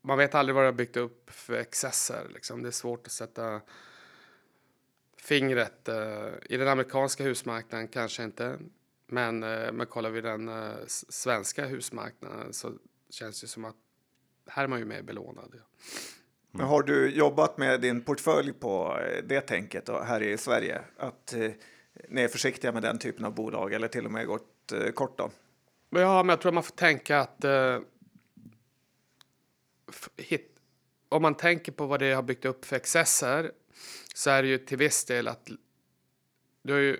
[0.03, 2.27] man vet aldrig vad det har byggt upp för excesser.
[2.35, 2.63] Liksom.
[2.63, 3.61] Det är svårt att sätta
[5.17, 5.89] fingret.
[5.89, 8.59] Eh, I den amerikanska husmarknaden kanske inte.
[9.07, 12.73] Men, eh, men kollar vi den eh, svenska husmarknaden så
[13.11, 13.77] känns det som att
[14.47, 15.53] här är man ju mer belånad.
[15.55, 15.61] Ja.
[16.51, 20.81] Men har du jobbat med din portfölj på det tänket då, här i Sverige?
[20.97, 21.51] Att eh,
[22.09, 25.19] ni är försiktiga med den typen av bolag eller till och med gått eh, kort
[25.19, 25.31] då?
[25.91, 27.79] Ja, men jag tror man får tänka att eh,
[30.17, 30.59] hit,
[31.09, 33.53] om man tänker på vad det har byggt upp för excesser
[34.15, 35.51] så är det ju till viss del att
[36.63, 36.97] du har ju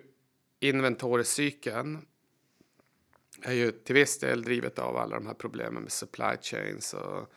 [0.61, 2.07] inventoriecykeln
[3.43, 7.33] är ju till viss del drivet av alla de här problemen med supply chains och,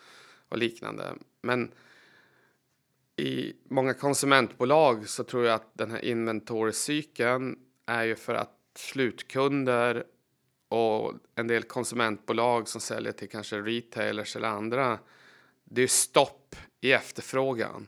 [0.50, 1.14] och liknande.
[1.42, 1.72] Men
[3.16, 10.04] i många konsumentbolag så tror jag att den här inventoriecykeln är ju för att slutkunder
[10.68, 15.00] och en del konsumentbolag som säljer till kanske retailers eller andra.
[15.74, 17.88] Det är stopp i efterfrågan.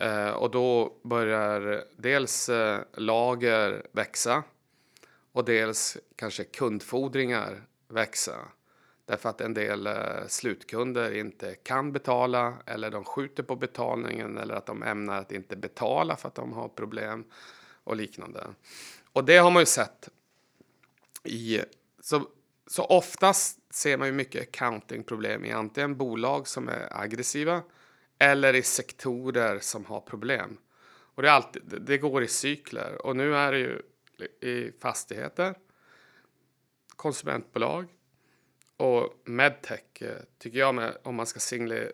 [0.00, 4.42] Eh, och då börjar dels eh, lager växa
[5.32, 8.36] och dels kanske kundfordringar växa.
[9.06, 14.54] Därför att en del eh, slutkunder inte kan betala eller de skjuter på betalningen eller
[14.54, 17.24] att de ämnar att inte betala för att de har problem
[17.84, 18.46] och liknande.
[19.12, 20.08] Och det har man ju sett
[21.24, 21.60] i...
[22.02, 22.22] Så,
[22.66, 27.62] så oftast ser man ju mycket accountingproblem i antingen bolag som är aggressiva
[28.18, 30.58] eller i sektorer som har problem.
[31.14, 33.06] Och det, är alltid, det går i cykler.
[33.06, 33.82] Och nu är det ju
[34.40, 35.54] i fastigheter,
[36.96, 37.86] konsumentbolag
[38.76, 41.40] och medtech eh, tycker jag, med, om man ska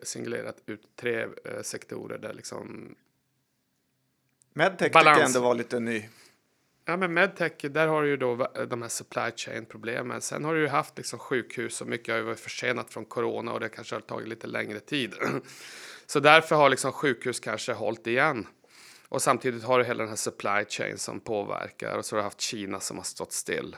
[0.03, 2.95] singlera ut tre eh, sektorer där liksom...
[4.53, 5.15] Medtech balans.
[5.15, 6.09] tycker jag ändå var lite ny.
[6.89, 8.35] Ja, men medtech, där har du ju då
[8.69, 10.21] de här supply chain problemen.
[10.21, 13.53] Sen har du ju haft liksom sjukhus och mycket har ju varit försenat från corona
[13.53, 15.13] och det kanske har tagit lite längre tid.
[16.05, 18.47] Så därför har liksom sjukhus kanske hållit igen.
[19.09, 22.23] Och samtidigt har du hela den här supply chain som påverkar och så har du
[22.23, 23.75] haft Kina som har stått still.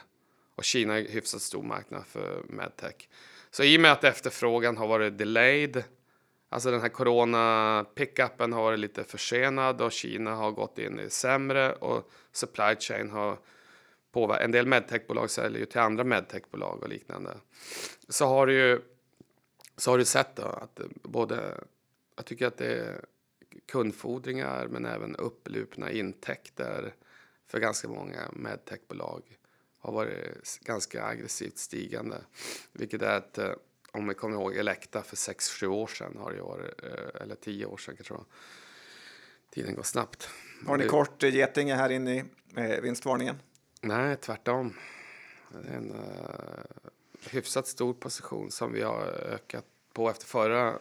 [0.55, 3.09] Och Kina är en hyfsat stor marknad för medtech.
[3.51, 5.83] Så i och med att efterfrågan har varit delayed,
[6.49, 11.09] alltså den här corona pickupen har varit lite försenad och Kina har gått in i
[11.09, 13.37] sämre och supply chain har
[14.11, 14.45] påverkat.
[14.45, 17.37] En del medtechbolag säljer ju till andra medtechbolag och liknande.
[18.09, 18.81] Så har du ju
[19.79, 21.63] så har du sett då att både,
[22.15, 23.05] jag tycker att det är
[23.65, 26.93] kundfordringar men även upplupna intäkter
[27.47, 29.23] för ganska många medtechbolag
[29.79, 32.17] har varit ganska aggressivt stigande.
[32.71, 33.51] Vilket är att, eh,
[33.91, 37.65] om vi kommer ihåg Elekta för 6-7 år sedan, har det varit, eh, eller 10
[37.65, 38.15] år sedan kanske
[39.51, 40.29] Tiden går snabbt.
[40.67, 42.23] Har ni kort Getinge här inne i
[42.55, 43.35] eh, vinstvarningen?
[43.81, 44.73] Nej, tvärtom.
[45.49, 45.99] Det är en uh,
[47.29, 49.01] hyfsat stor position som vi har
[49.33, 50.73] ökat på efter förra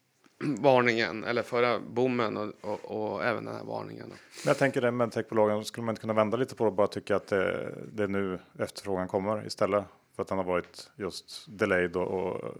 [0.38, 4.08] varningen, eller förra bommen och, och, och, även den här varningen.
[4.08, 6.74] Men jag tänker det med techbolagen, skulle man inte kunna vända lite på det och
[6.74, 9.84] bara tycka att det, det är nu efterfrågan kommer istället
[10.20, 12.56] för att den har varit just delayed och, och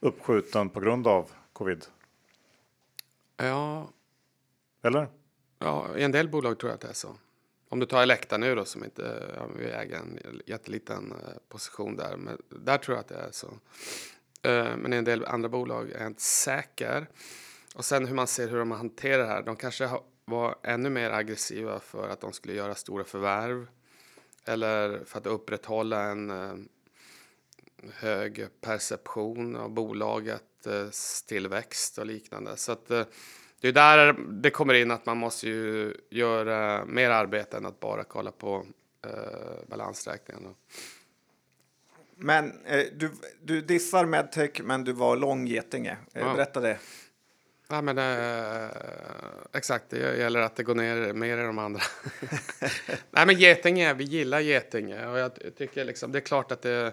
[0.00, 1.84] uppskjuten på grund av covid?
[3.36, 3.88] Ja.
[4.82, 5.08] Eller?
[5.58, 7.16] Ja, i en del bolag tror jag att det är så.
[7.68, 11.96] Om du tar Elekta nu då som inte, ja, vi äger en jätteliten eh, position
[11.96, 13.46] där, men där tror jag att det är så.
[14.42, 17.06] Eh, men i en del andra bolag är jag inte säker.
[17.74, 19.42] Och sen hur man ser hur de hanterar det här.
[19.42, 19.90] De kanske
[20.24, 23.66] var ännu mer aggressiva för att de skulle göra stora förvärv.
[24.44, 26.54] Eller för att upprätthålla en eh,
[27.94, 30.88] hög perception av bolagets eh,
[31.28, 32.56] tillväxt och liknande.
[32.56, 32.86] Så att
[33.60, 37.80] det är där det kommer in att man måste ju göra mer arbete än att
[37.80, 38.66] bara kolla på
[39.66, 40.54] balansräkningen.
[42.16, 43.10] Men eh, du,
[43.42, 45.96] du dissar medtech, men du var lång Getinge.
[46.14, 46.34] Eh, ja.
[46.34, 46.78] Berätta det.
[47.68, 48.70] Ja, men, eh,
[49.52, 51.82] exakt, det gäller att det går ner mer i de andra.
[53.10, 56.92] Nej, men Getinge, vi gillar Getinge och jag tycker liksom, det är klart att det,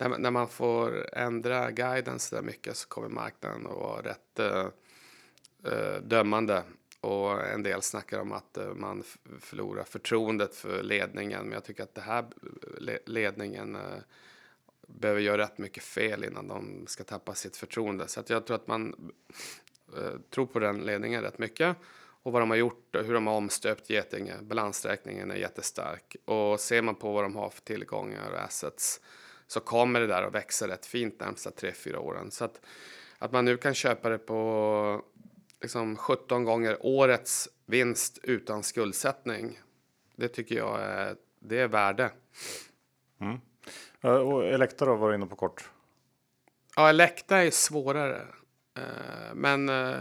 [0.00, 4.66] när, när man får ändra guidance där mycket så kommer marknaden att vara rätt eh,
[5.72, 6.62] eh dömande.
[7.00, 9.04] Och en del snackar om att eh, man
[9.40, 12.26] förlorar förtroendet för ledningen, men jag tycker att det här
[12.88, 13.78] eh, ledningen
[14.86, 18.08] behöver göra rätt mycket fel innan de ska tappa sitt förtroende.
[18.08, 19.12] Så jag tror att man
[19.96, 21.76] eh, tror på den ledningen rätt mycket.
[22.22, 24.34] och vad de har gjort hur de har omstöpt Getinge.
[24.42, 29.00] Balansräkningen är jättestark och ser man på vad de har för tillgångar och assets
[29.50, 32.30] så kommer det där att växa rätt fint närmsta 3-4 åren.
[32.30, 32.60] Så att,
[33.18, 35.02] att man nu kan köpa det på
[35.60, 39.60] liksom 17 gånger årets vinst utan skuldsättning.
[40.16, 42.10] Det tycker jag är, det är värde.
[43.20, 43.40] Mm.
[44.26, 45.70] Och Elekta då var du inne på kort.
[46.76, 48.26] Ja, Elekta är svårare.
[48.76, 49.98] Eh, men eh,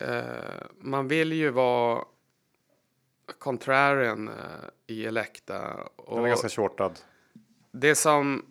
[0.00, 2.04] eh, man vill ju vara
[3.38, 4.30] contrarian
[4.86, 5.88] i Elekta.
[6.08, 6.92] Den är ganska shortad.
[7.80, 8.44] Det som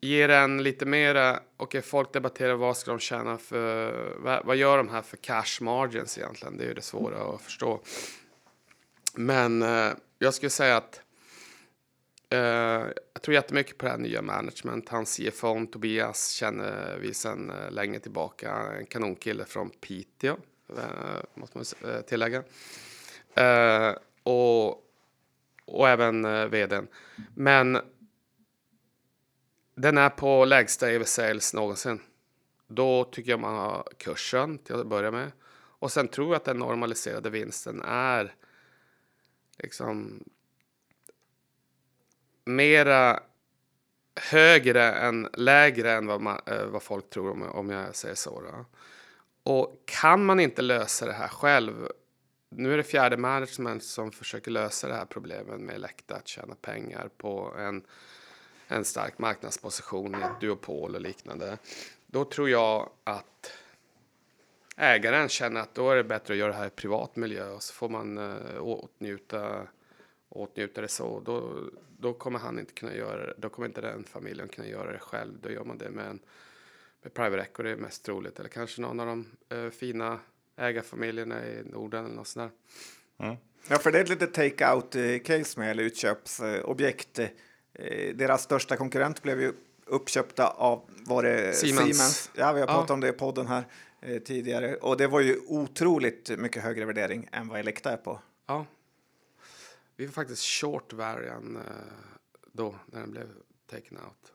[0.00, 4.76] ger en lite mera, okej folk debatterar vad ska de tjäna för, vad, vad, gör
[4.76, 6.56] de här för cash margins egentligen?
[6.56, 7.80] Det är ju det svåra att förstå.
[9.14, 11.00] Men eh, jag skulle säga att
[12.30, 12.38] eh,
[13.12, 14.88] jag tror jättemycket på det här nya management.
[14.88, 18.52] Hans CFO Tobias känner vi sedan eh, länge tillbaka.
[18.78, 20.36] En kanonkille från Piteå,
[20.68, 20.84] eh,
[21.34, 22.42] måste man eh, tillägga.
[23.34, 24.68] Eh, och,
[25.64, 26.88] och även eh, vdn.
[27.34, 27.78] Men
[29.76, 32.00] den är på lägsta EV sales någonsin.
[32.66, 35.32] Då tycker jag man har kursen till att börja med.
[35.78, 38.34] Och sen tror jag att den normaliserade vinsten är
[39.58, 40.24] liksom
[42.44, 43.20] mera
[44.30, 48.40] högre än lägre än vad, man, eh, vad folk tror om, om jag säger så.
[48.40, 48.64] Då.
[49.52, 51.88] Och kan man inte lösa det här själv,
[52.50, 56.54] nu är det fjärde management som försöker lösa det här problemet med Elekta att tjäna
[56.54, 57.84] pengar på en
[58.68, 61.58] en stark marknadsposition i ett duopol och liknande.
[62.06, 63.52] Då tror jag att
[64.76, 67.62] ägaren känner att då är det bättre att göra det här i privat miljö och
[67.62, 69.66] så får man eh, åtnjuta,
[70.28, 71.20] åtnjuta det så.
[71.20, 71.64] Då,
[71.98, 73.34] då kommer han inte kunna göra det.
[73.38, 75.32] Då kommer inte den familjen kunna göra det själv.
[75.42, 76.20] Då gör man det med en
[77.06, 78.38] med private equity är mest troligt.
[78.38, 79.26] Eller kanske någon av de
[79.56, 80.18] uh, fina
[80.56, 82.52] ägarfamiljerna i Norden eller något sånt
[83.18, 83.26] där.
[83.26, 83.36] Mm.
[83.68, 87.20] Ja, för det är ett litet take-out-case eh, med eller utköpsobjekt.
[87.78, 89.52] Eh, deras största konkurrent blev ju
[89.86, 91.80] uppköpta av var det Siemens.
[91.80, 92.30] Siemens.
[92.34, 92.94] Ja, vi har pratat ja.
[92.94, 93.64] om det i podden här
[94.00, 98.20] eh, tidigare och det var ju otroligt mycket högre värdering än vad Elekta är på.
[98.46, 98.66] Ja,
[99.96, 101.62] vi var faktiskt short varian eh,
[102.52, 103.28] då när den blev
[103.70, 104.32] taken out.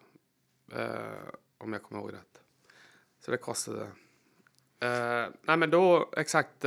[0.79, 2.41] Eh, om jag kommer ihåg rätt.
[3.19, 3.81] Så det kostade.
[4.79, 6.65] Eh, nej, men då exakt.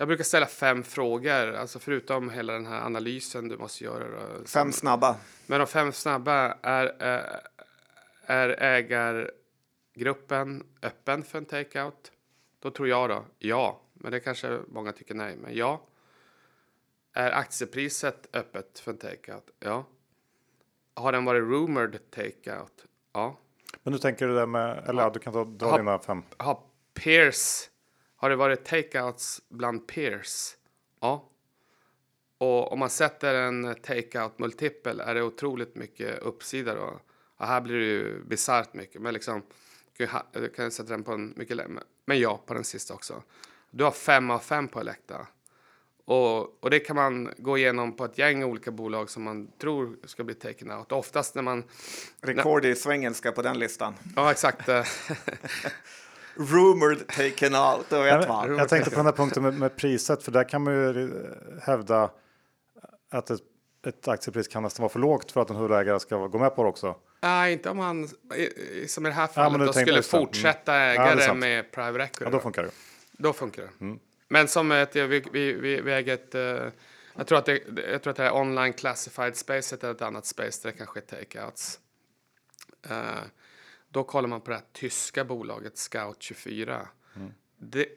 [0.00, 4.38] Eh, jag brukar ställa fem frågor, alltså förutom hela den här analysen du måste göra.
[4.38, 5.16] Då, fem snabba.
[5.46, 7.40] Men de fem snabba är, är,
[8.26, 12.12] är ägargruppen öppen för en takeout?
[12.60, 15.86] Då tror jag då ja, men det kanske många tycker nej, men ja.
[17.12, 19.50] Är aktiepriset öppet för en takeout?
[19.60, 19.84] Ja.
[20.94, 22.84] Har den varit rumored takeout?
[23.12, 23.36] Ja.
[23.82, 26.22] Men du tänker det där med, eller ja, du kan ta, dra dina fem.
[26.36, 26.62] Har
[26.94, 27.70] Pierce
[28.20, 30.56] har det varit takeouts bland peers?
[31.00, 31.28] Ja.
[32.38, 37.00] Och om man sätter en takeout multipel är det otroligt mycket uppsida då.
[37.38, 39.42] Ja, här blir det ju bisarrt mycket, men liksom
[40.56, 41.82] kan sätta den på en mycket längre.
[42.04, 43.22] Men ja, på den sista också.
[43.70, 45.26] Du har fem av fem på Elekta.
[46.04, 49.96] Och, och det kan man gå igenom på ett gäng olika bolag som man tror
[50.04, 50.92] ska bli taken out.
[50.92, 51.64] Oftast när man...
[52.20, 53.94] Rekord i svengelska på den listan.
[54.16, 54.68] Ja, exakt.
[56.34, 57.86] rumored taken out.
[57.88, 58.56] Då vet man.
[58.56, 61.24] Jag tänkte på den här punkten med, med, priset, för där kan man ju
[61.62, 62.10] hävda
[63.10, 63.40] att ett,
[63.86, 66.62] ett aktiepris kan nästan vara för lågt för att en huvudägare ska gå med på
[66.62, 66.96] det också.
[67.20, 68.08] Nej, inte om man
[68.86, 71.02] som i det här fallet ja, då skulle fortsätta mm.
[71.02, 72.24] ägare ja, med private equity.
[72.24, 72.70] Ja, då funkar det.
[73.12, 73.84] Då funkar det.
[73.84, 73.98] Mm.
[74.28, 76.72] Men som ett, vi, vi, vi, vi äger ett, uh,
[77.16, 77.60] jag tror att det,
[77.92, 81.00] jag tror att det här online classified space är ett annat space där det kanske
[81.00, 81.78] är takeouts.
[82.90, 82.96] Uh,
[83.90, 86.86] då kollar man på det här tyska bolaget Scout24.
[87.16, 87.32] Mm.
[87.58, 87.88] Det,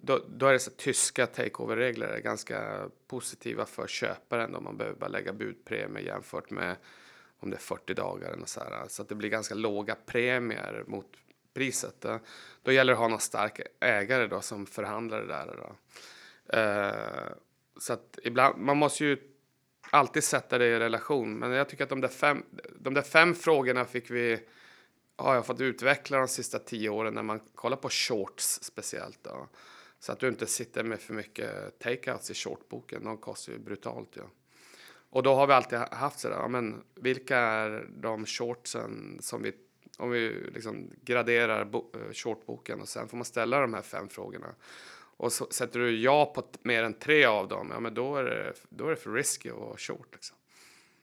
[0.00, 4.52] då, då, är det så tyska takeover-regler är ganska positiva för köparen.
[4.52, 6.76] Då man behöver bara lägga budpremie jämfört med
[7.38, 8.88] om det är 40 dagar eller så här.
[8.88, 11.06] Så att det blir ganska låga premier mot
[11.54, 12.00] priset.
[12.00, 12.18] Då,
[12.62, 15.56] då gäller det att ha någon stark ägare då som förhandlar det där.
[15.56, 15.76] Då.
[16.58, 17.32] Uh,
[17.80, 19.18] så att ibland, man måste ju
[19.90, 21.38] alltid sätta det i relation.
[21.38, 22.42] Men jag tycker att de där fem,
[22.78, 24.40] de där fem frågorna fick vi
[25.22, 29.18] har jag fått utveckla de sista tio åren när man kollar på shorts speciellt.
[29.22, 29.48] Då.
[29.98, 33.04] Så att du inte sitter med för mycket takeouts i shortboken.
[33.04, 34.08] De kostar ju brutalt.
[34.16, 34.22] Ja.
[35.10, 39.52] Och då har vi alltid haft sådär, ja, men vilka är de shortsen som vi,
[39.98, 44.08] om vi liksom graderar bo, eh, shortboken och sen får man ställa de här fem
[44.08, 44.54] frågorna.
[45.16, 48.24] Och så sätter du ja på mer än tre av dem, ja men då är
[48.24, 50.08] det, då är det för risky att vara short.
[50.12, 50.36] Liksom.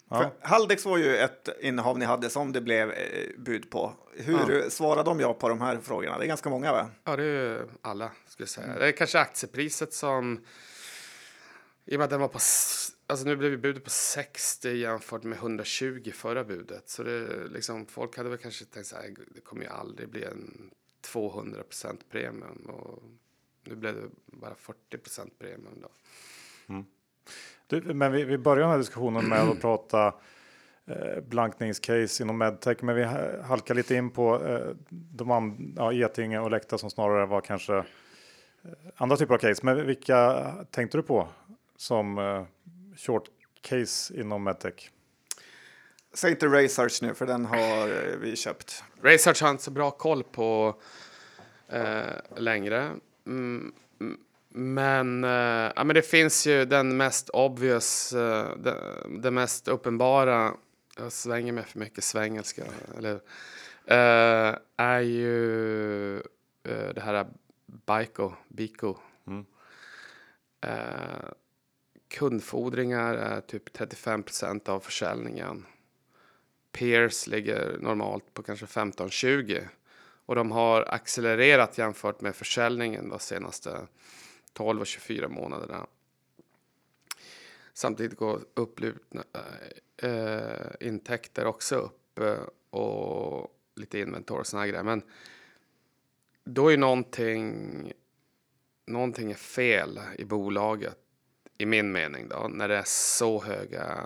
[0.09, 3.93] För Haldex var ju ett innehav ni hade som det blev eh, bud på.
[4.13, 6.17] Hur svarade de ja på de här frågorna?
[6.17, 6.89] Det är ganska många va?
[7.03, 8.79] Ja, det är ju alla skulle jag säga.
[8.79, 10.45] Det är kanske aktiepriset som
[11.85, 12.39] i och med att den var på,
[13.07, 16.89] alltså nu blev budet på 60 jämfört med 120 förra budet.
[16.89, 20.23] Så det liksom, folk hade väl kanske tänkt så här, det kommer ju aldrig bli
[20.23, 20.71] en
[21.13, 22.65] 200% premium.
[22.69, 23.03] Och
[23.63, 24.55] nu blev det bara
[24.91, 25.89] 40% premium då.
[27.67, 30.13] Du, men vi, vi börjar den här diskussionen med att prata
[30.87, 36.39] eh, blankningscase inom medtech, men vi ha- halkar lite in på eh, de ja, Getinge
[36.39, 37.83] och Elekta som snarare var kanske eh,
[38.95, 39.61] andra typer av case.
[39.65, 41.27] Men vilka tänkte du på
[41.77, 42.43] som eh,
[42.97, 43.23] short
[43.61, 44.91] case inom medtech?
[46.13, 48.83] Säg inte Research nu, för den har eh, vi köpt.
[49.01, 50.75] Research har inte så bra koll på
[51.69, 52.01] eh,
[52.37, 52.91] längre.
[53.25, 53.73] Mm,
[54.57, 58.75] men, eh, ja, men det finns ju den mest obvious, eh, det,
[59.19, 60.53] det mest uppenbara,
[60.97, 62.63] jag svänger mig för mycket svengelska,
[62.97, 63.13] eller
[63.85, 66.15] eh, är ju
[66.63, 67.27] eh, det här
[67.65, 68.95] Biko, Biko.
[70.61, 71.29] Eh,
[72.07, 75.65] kundfordringar är typ 35% av försäljningen.
[76.71, 79.67] Peers ligger normalt på kanske 15-20
[80.25, 83.87] och de har accelererat jämfört med försäljningen de senaste
[84.57, 85.87] 12 och 24 månaderna.
[87.73, 94.67] Samtidigt går upplupna äh, eh, eh, intäkter också upp eh, och lite inventor och såna
[94.67, 94.83] grejer.
[94.83, 95.01] Men
[96.43, 97.91] då är någonting,
[98.85, 100.97] någonting är fel i bolaget
[101.57, 104.05] i min mening då, när det är så höga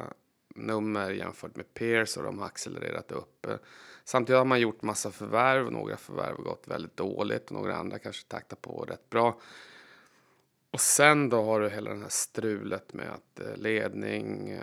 [0.55, 3.47] nummer jämfört med peers och de har accelererat upp.
[4.03, 5.65] Samtidigt har man gjort massa förvärv.
[5.65, 9.39] och Några förvärv har gått väldigt dåligt och några andra kanske taktar på rätt bra.
[10.71, 14.61] Och sen då har du hela det här strulet med att eh, ledning eh,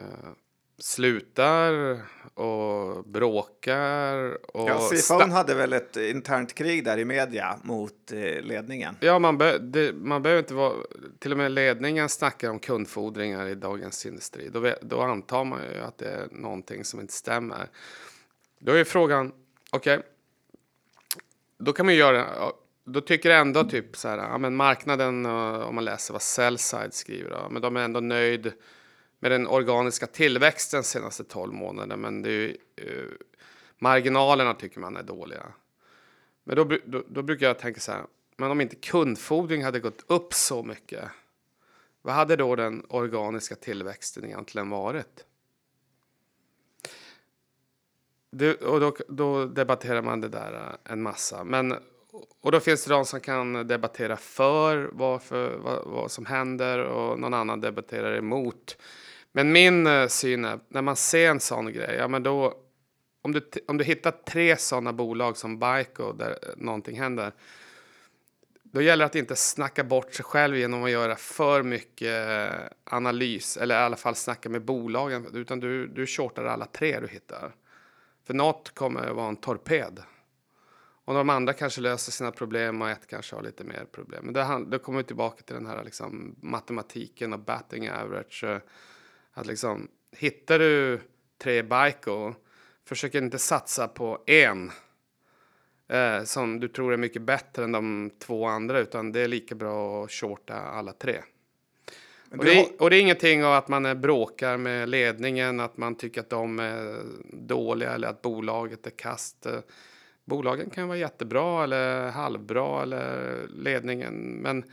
[0.78, 2.00] slutar
[2.34, 4.16] och bråkar.
[4.56, 8.96] Och Ja, CFO'n hade väl ett internt krig där i media mot eh, ledningen.
[9.00, 10.74] Ja, man, be, det, man behöver inte vara...
[11.18, 14.48] Till och med ledningen snackar om kundfordringar i Dagens Industri.
[14.48, 17.70] Då, då antar man ju att det är någonting som inte stämmer.
[18.58, 19.32] Då är frågan,
[19.70, 20.00] okej,
[21.58, 22.52] då kan man ju göra...
[22.92, 26.94] Då tycker jag ändå typ så här, ja men marknaden, om man läser vad Sellside
[26.94, 28.52] skriver, ja, men de är ändå nöjd
[29.18, 33.04] med den organiska tillväxten senaste 12 månaderna, men det är ju, eh,
[33.78, 35.46] marginalerna tycker man är dåliga.
[36.44, 38.02] Men då, då, då brukar jag tänka så här,
[38.36, 41.04] men om inte kundfordring hade gått upp så mycket,
[42.02, 45.24] vad hade då den organiska tillväxten egentligen varit?
[48.30, 51.44] Det, och då, då debatterar man det där eh, en massa.
[51.44, 51.74] Men,
[52.40, 57.18] och då finns det de som kan debattera för varför, vad, vad som händer och
[57.18, 58.76] någon annan debatterar emot.
[59.32, 62.54] Men min eh, syn är, när man ser en sån grej, ja men då,
[63.22, 67.32] om du, om du hittar tre sådana bolag som Biko där eh, någonting händer,
[68.62, 72.60] då gäller det att inte snacka bort sig själv genom att göra för mycket eh,
[72.84, 77.08] analys, eller i alla fall snacka med bolagen, utan du, du shortar alla tre du
[77.08, 77.54] hittar.
[78.26, 80.02] För något kommer att vara en torped.
[81.08, 84.24] Och de andra kanske löser sina problem och ett kanske har lite mer problem.
[84.24, 88.44] Men det, då kommer vi tillbaka till den här liksom, matematiken och batting average.
[89.32, 91.00] Att liksom, hittar du
[91.42, 92.34] tre Biko,
[92.84, 94.70] försök inte satsa på en
[95.88, 99.54] eh, som du tror är mycket bättre än de två andra, utan det är lika
[99.54, 101.22] bra att shorta alla tre.
[102.30, 105.94] Och det, är, och det är ingenting av att man bråkar med ledningen, att man
[105.94, 107.02] tycker att de är
[107.32, 109.46] dåliga eller att bolaget är kast.
[110.28, 114.64] Bolagen kan vara jättebra eller halvbra eller ledningen, men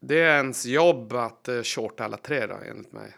[0.00, 3.16] det är ens jobb att eh, shorta alla tre då, enligt mig.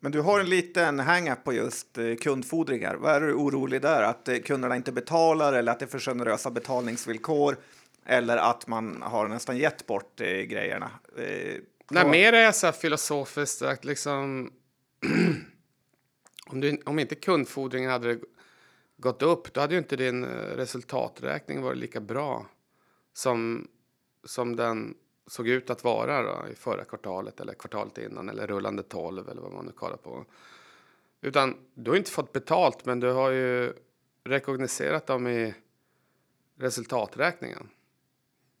[0.00, 2.94] Men du har en liten hang-up på just eh, kundfordringar.
[2.94, 4.02] Vad är du orolig där?
[4.02, 7.56] Att eh, kunderna inte betalar eller att det är för generösa betalningsvillkor?
[8.06, 10.90] Eller att man har nästan gett bort eh, grejerna?
[11.18, 11.54] Eh,
[11.90, 14.50] Nej, mer är så här filosofiskt att liksom...
[16.46, 18.18] om, du, om inte kundfordringen hade
[18.96, 22.46] gått upp, då hade ju inte din eh, resultaträkning varit lika bra
[23.12, 23.68] som,
[24.24, 24.94] som den
[25.26, 29.42] såg ut att vara då, i förra kvartalet eller kvartalet innan eller rullande 12 eller
[29.42, 30.24] vad man nu kollar på.
[31.20, 33.72] Utan du har inte fått betalt, men du har ju
[34.24, 35.54] rekogniserat dem i
[36.58, 37.68] resultaträkningen.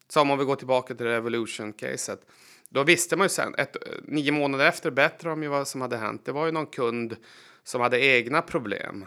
[0.08, 2.26] Som om vi går tillbaka till Revolution-caset.
[2.68, 5.96] Då visste man ju sen, ett, nio månader efter bättre om ju vad som hade
[5.96, 6.24] hänt.
[6.24, 7.16] Det var ju någon kund
[7.62, 9.06] som hade egna problem.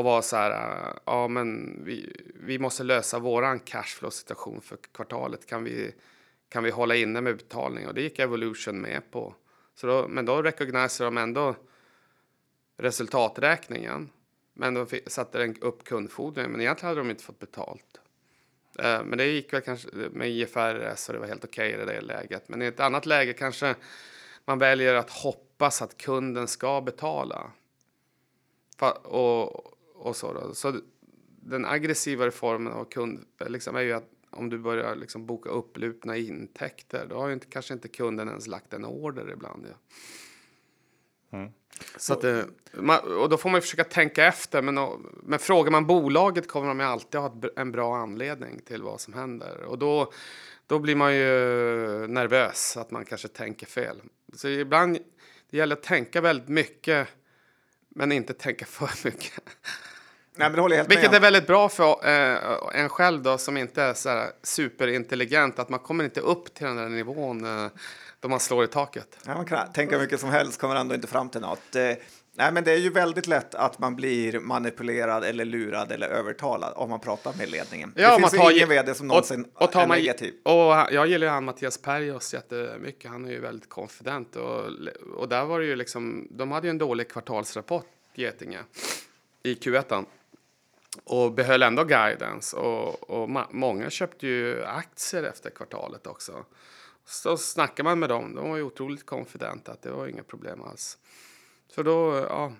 [0.00, 5.46] Och var så här, eh, ja men vi, vi måste lösa våran cashflow-situation för kvartalet.
[5.46, 5.94] Kan vi,
[6.48, 7.88] kan vi hålla inne med betalning?
[7.88, 9.34] Och det gick Evolution med på.
[9.74, 11.54] Så då, men då recogniserar de ändå
[12.76, 14.10] resultaträkningen.
[14.54, 18.00] Men de satte den upp kundfordringen, men egentligen hade de inte fått betalt.
[18.78, 21.82] Eh, men det gick väl kanske eh, med IFRS och det var helt okej okay
[21.82, 22.48] i det läget.
[22.48, 23.74] Men i ett annat läge kanske
[24.44, 27.50] man väljer att hoppas att kunden ska betala.
[29.02, 30.54] Och, och så, då.
[30.54, 30.80] så
[31.42, 36.16] den aggressiva formen av kund liksom är ju att om du börjar liksom boka upplupna
[36.16, 39.66] intäkter, då har ju inte, kanske inte kunden ens lagt en order ibland.
[39.68, 39.76] Ja.
[41.38, 41.52] Mm.
[41.96, 42.46] Så att det,
[43.20, 44.62] och då får man försöka tänka efter.
[44.62, 44.78] Men,
[45.22, 49.62] men frågar man bolaget kommer de alltid ha en bra anledning till vad som händer.
[49.62, 50.12] Och då,
[50.66, 51.26] då blir man ju
[52.06, 54.02] nervös att man kanske tänker fel.
[54.34, 54.98] Så ibland
[55.50, 57.08] det gäller att tänka väldigt mycket
[57.88, 59.42] men inte tänka för mycket.
[60.40, 61.16] Nej, men det håller helt Vilket med.
[61.16, 65.58] är väldigt bra för eh, en själv då som inte är så superintelligent.
[65.58, 67.70] Att man kommer inte upp till den där nivån eh,
[68.20, 69.18] då man slår i taket.
[69.26, 71.76] Ja, man kan tänka hur mycket som helst, kommer ändå inte fram till något.
[71.76, 71.82] Eh,
[72.32, 76.72] nej, men det är ju väldigt lätt att man blir manipulerad eller lurad eller övertalad
[76.76, 77.92] om man pratar med ledningen.
[77.96, 80.34] Ja, det finns man tar, ingen vd som någonsin och, och tar är man, negativ.
[80.42, 80.52] Och
[80.90, 83.10] jag gillar ju han Mattias Perjos jättemycket.
[83.10, 84.64] Han är ju väldigt konfident och,
[85.16, 88.58] och där var det ju liksom, de hade ju en dålig kvartalsrapport, Getinge,
[89.42, 90.04] i Q1
[91.04, 96.44] och behöll ändå guidance och, och många köpte ju aktier efter kvartalet också.
[97.04, 100.62] Så snackar man med dem, de var ju otroligt konfidenta att det var inga problem
[100.62, 100.98] alls.
[101.68, 102.52] Så då, ja,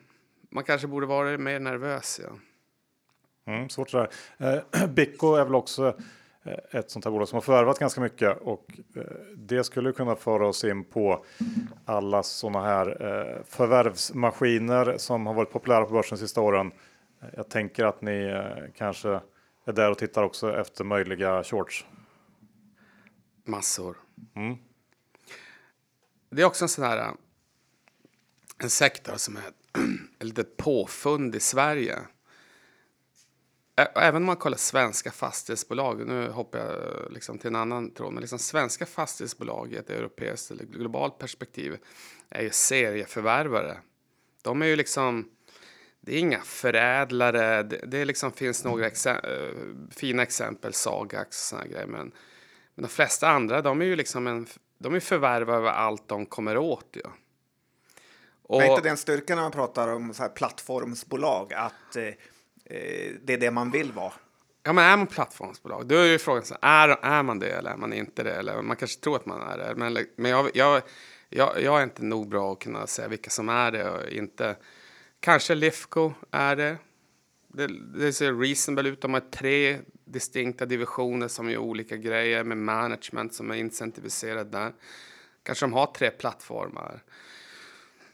[0.51, 2.21] man kanske borde vara mer nervös.
[2.25, 2.31] Ja.
[3.53, 4.11] Mm, svårt sådär.
[4.39, 5.97] Eh, Bicko är väl också
[6.43, 8.67] eh, ett sånt här bolag som har förvärvat ganska mycket och
[8.97, 9.03] eh,
[9.37, 11.25] det skulle kunna föra oss in på
[11.85, 16.73] alla sådana här eh, förvärvsmaskiner som har varit populära på börsen de sista åren.
[17.37, 19.21] Jag tänker att ni eh, kanske
[19.65, 21.87] är där och tittar också efter möjliga shorts.
[23.45, 23.97] Massor.
[24.35, 24.57] Mm.
[26.31, 27.15] Det är också en sån här
[28.59, 29.43] en sektor som är
[30.19, 31.99] ett litet påfund i Sverige.
[33.95, 38.21] Även om man kollar svenska fastighetsbolag, nu hoppar jag liksom till en annan tråd, men
[38.21, 41.77] liksom svenska fastighetsbolag i ett europeiskt eller globalt perspektiv
[42.29, 43.79] är ju serieförvärvare.
[44.43, 45.31] De är ju liksom,
[46.01, 49.17] det är inga förädlare, det, det liksom finns några exem
[49.91, 52.13] fina exempel, Sagax och såna grejer, men
[52.81, 54.47] men de flesta andra, de är ju liksom en,
[54.79, 56.97] de är förvärvare över allt de kommer åt.
[57.05, 57.11] Ja.
[58.43, 62.05] Och, är inte det en styrka när man pratar om så här plattformsbolag, att eh,
[62.05, 64.13] eh, det är det man vill vara?
[64.63, 67.71] Ja, men är man plattformsbolag, då är ju frågan så är, är man det eller
[67.71, 68.35] är man inte det?
[68.35, 70.83] Eller man kanske tror att man är det, men, men jag, jag,
[71.29, 74.57] jag, jag är inte nog bra att kunna säga vilka som är det och inte.
[75.21, 76.79] Kanske Lifco är det.
[77.49, 77.67] Det,
[77.99, 79.01] det ser reasonable ut.
[79.01, 84.73] De har tre distinkta divisioner som gör olika grejer med management som är incentiviserad där.
[85.43, 87.03] Kanske de har tre plattformar.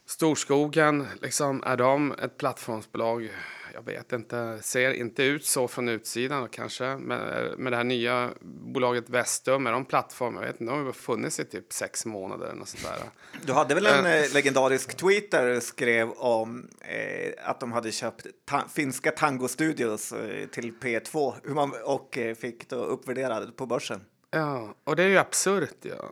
[0.06, 3.30] Storskogen, liksom, är de ett plattformsbolag?
[3.76, 4.58] Jag vet inte.
[4.62, 6.84] Ser inte ut så från utsidan kanske.
[6.84, 10.42] Med, med det här nya bolaget Vestum, är de plattformar?
[10.42, 12.60] Jag vet inte, de har funnits i typ sex månader.
[12.60, 13.08] Och sånt där.
[13.46, 17.92] Du hade väl en äh, legendarisk tweet där du skrev om eh, att de hade
[17.92, 23.56] köpt ta finska Tango Studios eh, till P2 hur man, och eh, fick då uppvärderad
[23.56, 24.00] på börsen.
[24.30, 26.10] Ja, och det är ju absurt, ja.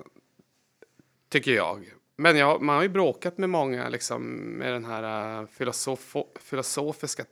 [1.28, 1.84] tycker jag.
[2.16, 6.16] Men ja, man har ju bråkat med många liksom, med den här äh, uh, filosof
[6.36, 7.24] filosofiska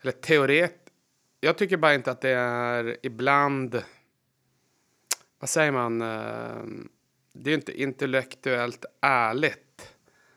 [0.00, 0.90] eller teoret.
[1.40, 3.82] Jag tycker bara inte att det är ibland.
[5.38, 6.02] Vad säger man?
[6.02, 6.64] Uh,
[7.32, 9.94] det är inte intellektuellt ärligt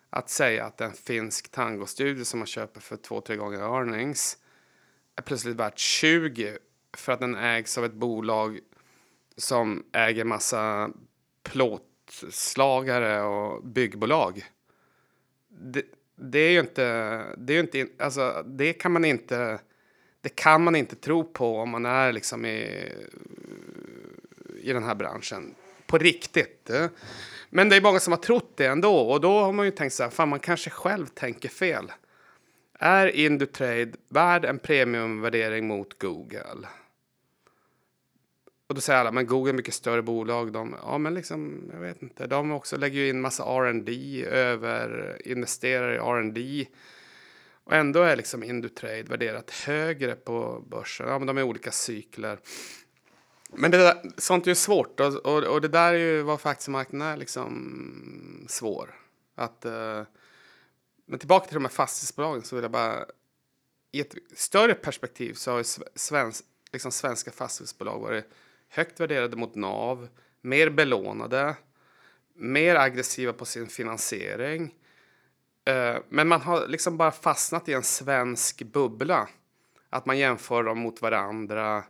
[0.09, 4.37] att säga att en finsk tangostudio som man köper för två, tre gånger earnings
[5.15, 6.57] är plötsligt värt 20
[6.97, 8.59] för att den ägs av ett bolag
[9.37, 10.89] som äger massa
[11.43, 14.45] plåt plåtslagare och byggbolag.
[15.47, 15.83] Det,
[16.15, 19.59] det, är ju inte, det är inte, alltså det kan man inte,
[20.21, 22.91] det kan man inte tro på om man är liksom i,
[24.61, 25.55] i den här branschen
[25.87, 26.69] på riktigt.
[27.49, 29.93] Men det är många som har trott det ändå och då har man ju tänkt
[29.93, 31.91] så här, fan man kanske själv tänker fel.
[32.79, 36.67] Är Indutrade värd en premiumvärdering mot Google?
[38.68, 40.51] Och då säger alla, men Google är mycket större bolag.
[40.51, 42.28] De, ja, men liksom, jag vet inte.
[42.28, 46.65] De också lägger ju in massa R&D över, investerar i R&D.
[47.63, 51.07] Och ändå är liksom Indutrade värderat högre på börsen.
[51.07, 52.39] Ja, men de är olika cykler.
[53.49, 56.49] Men det där, sånt är ju svårt och, och, och det där är ju varför
[56.49, 58.95] aktiemarknaden är liksom svår.
[59.36, 60.03] Att, eh,
[61.05, 63.05] men tillbaka till de här fastighetsbolagen så vill jag bara
[63.91, 65.63] i ett större perspektiv så har ju
[65.95, 68.26] svensk, liksom svenska fastighetsbolag varit
[68.70, 70.07] högt värderade mot NAV,
[70.41, 71.55] mer belånade,
[72.34, 74.76] mer aggressiva på sin finansiering.
[75.65, 79.28] Eh, men man har liksom bara fastnat i en svensk bubbla.
[79.89, 81.84] Att man jämför dem mot varandra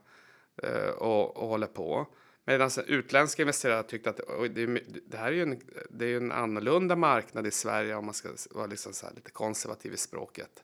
[0.64, 2.08] eh, och, och håller på.
[2.46, 4.18] Medan utländska investerare tyckte att
[4.50, 4.66] det,
[5.08, 8.30] det, här är ju en, det är en annorlunda marknad i Sverige om man ska
[8.52, 10.64] vara liksom så lite konservativ i språket.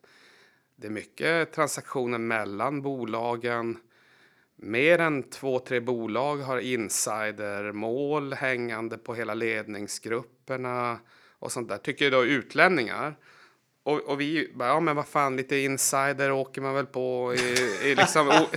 [0.75, 3.77] Det är mycket transaktioner mellan bolagen.
[4.65, 10.99] Mer än två, tre bolag har insidermål hängande på hela ledningsgrupperna
[11.39, 13.15] och sånt där, tycker då utlänningar.
[13.83, 17.57] Och, och, vi bara, ja men vad fan, lite insider åker man väl på i,
[17.89, 18.47] i, liksom, o,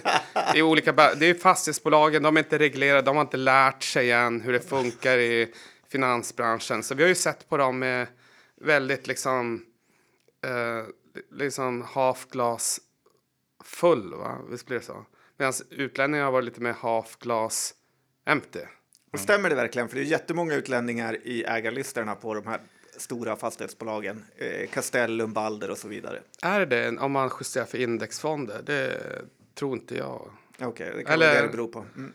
[0.55, 0.93] i olika...
[0.93, 4.61] Det är fastighetsbolagen, de är inte reglerade, de har inte lärt sig än hur det
[4.61, 5.53] funkar i
[5.89, 6.83] finansbranschen.
[6.83, 8.07] Så vi har ju sett på dem med
[8.61, 9.65] väldigt liksom,
[10.45, 10.85] eh,
[11.31, 12.81] liksom half glass
[13.65, 14.39] full, va?
[14.51, 15.07] Visst blir det så?
[15.37, 17.75] Medan utlänningar har varit lite mer half glass
[18.25, 18.61] empty.
[19.13, 19.89] Och stämmer det verkligen?
[19.89, 22.61] För det är jättemånga utlänningar i ägarlistorna på de här
[22.97, 26.23] stora fastighetsbolagen, eh, Castellum, Balder och så vidare.
[26.43, 28.63] Är det om man justerar för indexfonder?
[28.67, 29.01] Det
[29.55, 30.31] tror inte jag.
[30.55, 31.27] Okej, okay, det kan Eller...
[31.27, 31.79] vara det det beror på.
[31.79, 32.13] Mm.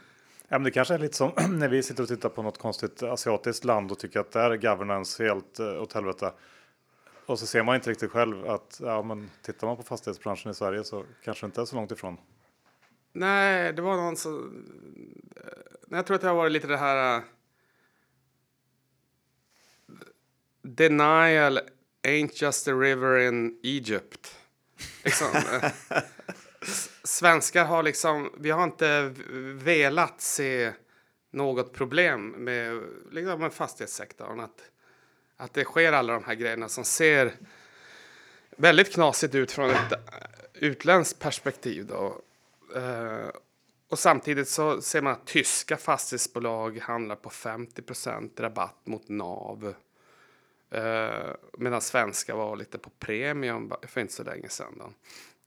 [0.48, 3.04] Ja, men det kanske är lite som när vi sitter och tittar på något konstigt
[3.04, 6.34] asiatiskt land och tycker att där är governance helt uh, åt helvete.
[7.26, 10.54] Och så ser man inte riktigt själv att ja, men tittar man på fastighetsbranschen i
[10.54, 12.18] Sverige så kanske det inte är så långt ifrån.
[13.14, 14.66] Nej, det var någon som...
[15.36, 17.24] Eh, jag tror att det har varit lite det här eh,
[20.62, 21.60] denial
[22.04, 24.38] ain't just a river in Egypt.
[25.04, 25.28] Liksom.
[25.36, 25.72] Eh,
[27.04, 29.14] svenskar har liksom, vi har inte
[29.54, 30.74] velat se
[31.32, 32.82] något problem med,
[33.12, 34.40] liksom med fastighetssektorn.
[34.40, 34.62] Att,
[35.38, 37.34] att det sker alla de här grejerna som ser
[38.58, 39.94] väldigt knasigt ut från ett
[40.54, 41.86] utländskt perspektiv.
[41.86, 42.22] Då.
[42.76, 43.30] Eh,
[43.90, 49.74] och samtidigt så ser man att tyska fastighetsbolag handlar på 50% rabatt mot NAV.
[50.76, 54.76] Uh, medan svenska var lite på premium för inte så länge sedan.
[54.78, 54.90] Då.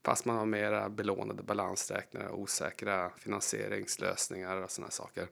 [0.05, 5.27] Fast man har mera belånade balansräkningar, osäkra finansieringslösningar och sådana saker.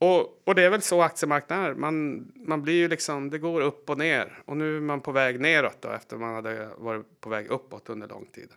[0.00, 3.90] Och, och det är väl så aktiemarknaden man, man blir ju liksom, det går upp
[3.90, 4.42] och ner.
[4.44, 7.88] Och nu är man på väg neråt då efter man hade varit på väg uppåt
[7.88, 8.48] under lång tid.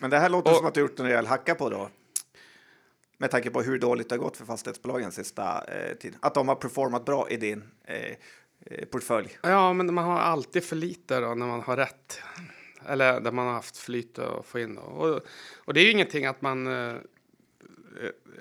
[0.00, 1.88] Men det här låter och, som att du gjort en rejäl hacka på då?
[3.18, 6.18] Med tanke på hur dåligt det har gått för fastighetsbolagen sista eh, tiden.
[6.22, 8.16] Att de har performat bra i din eh,
[8.66, 9.38] Eh, portfölj.
[9.42, 12.20] Ja, men man har alltid för lite då när man har rätt.
[12.86, 14.78] Eller där man har haft flyt att få in.
[14.78, 15.20] Och,
[15.54, 16.66] och det är ju ingenting att man...
[16.66, 16.94] Eh,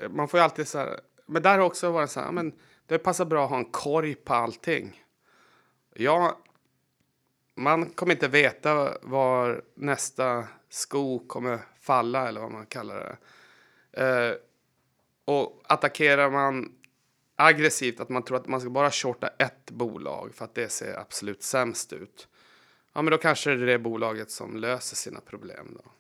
[0.02, 1.00] eh, man får ju alltid så här...
[1.30, 2.54] Men där har också varit så här, men
[2.86, 5.04] det passar bra att ha en korg på allting.
[5.94, 6.38] Ja,
[7.56, 13.18] man kommer inte veta var nästa sko kommer falla eller vad man kallar det.
[14.04, 14.36] Eh,
[15.26, 16.76] och attackerar man
[17.36, 21.00] aggressivt att man tror att man ska bara shorta ett bolag för att det ser
[21.00, 22.28] absolut sämst ut.
[22.94, 25.92] Ja, men då kanske det är det bolaget som löser sina problem då.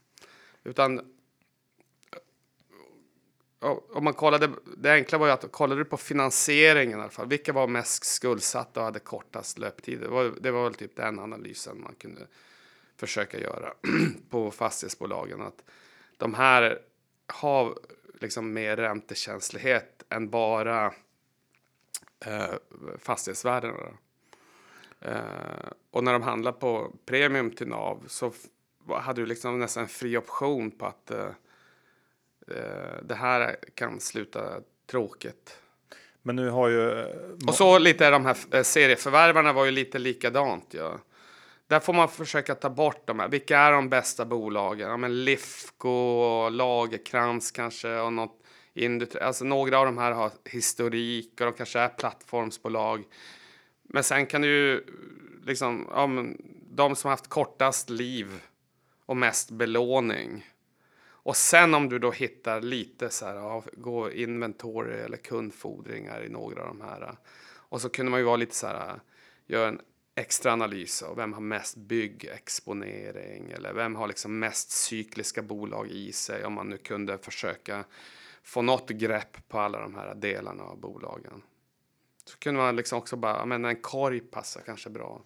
[0.63, 1.01] Utan
[3.59, 7.27] om man kollade, det enkla var ju att kollade du på finansieringen i alla fall.
[7.27, 9.99] Vilka var mest skuldsatta och hade kortast löptid?
[9.99, 12.21] Det var, det var väl typ den analysen man kunde
[12.97, 13.73] försöka göra
[14.29, 15.41] på fastighetsbolagen.
[15.41, 15.63] Att
[16.17, 16.79] de här
[17.27, 17.79] har
[18.21, 20.85] liksom mer räntekänslighet än bara
[22.25, 22.53] eh,
[22.97, 23.73] fastighetsvärdena.
[25.01, 28.33] Eh, och när de handlar på premium till NAV så
[28.87, 31.29] hade du liksom nästan en fri option på att eh,
[33.03, 35.59] det här kan sluta tråkigt.
[36.21, 36.99] Men nu har ju...
[36.99, 37.07] Eh,
[37.47, 40.65] och så lite de här eh, serieförvärvarna var ju lite likadant.
[40.71, 40.99] Ja.
[41.67, 43.27] Där får man försöka ta bort de här.
[43.27, 44.89] Vilka är de bästa bolagen?
[44.89, 48.43] Ja, men Lifco och Lagerkrans kanske och något
[48.73, 53.03] industri, alltså några av de här har historik och de kanske är plattformsbolag.
[53.83, 54.83] Men sen kan du ju
[55.45, 56.37] liksom, ja, men
[56.71, 58.41] de som har haft kortast liv
[59.05, 60.45] och mest belåning.
[61.23, 66.29] Och sen om du då hittar lite så här, ja, gå inventory eller kundfordringar i
[66.29, 67.15] några av de här.
[67.69, 68.99] Och så kunde man ju vara lite så här,
[69.47, 69.81] göra en
[70.15, 76.11] extra analys av vem har mest byggexponering eller vem har liksom mest cykliska bolag i
[76.11, 77.83] sig om man nu kunde försöka
[78.43, 81.41] få något grepp på alla de här delarna av bolagen.
[82.25, 85.21] Så kunde man liksom också bara, men en korg passar kanske bra.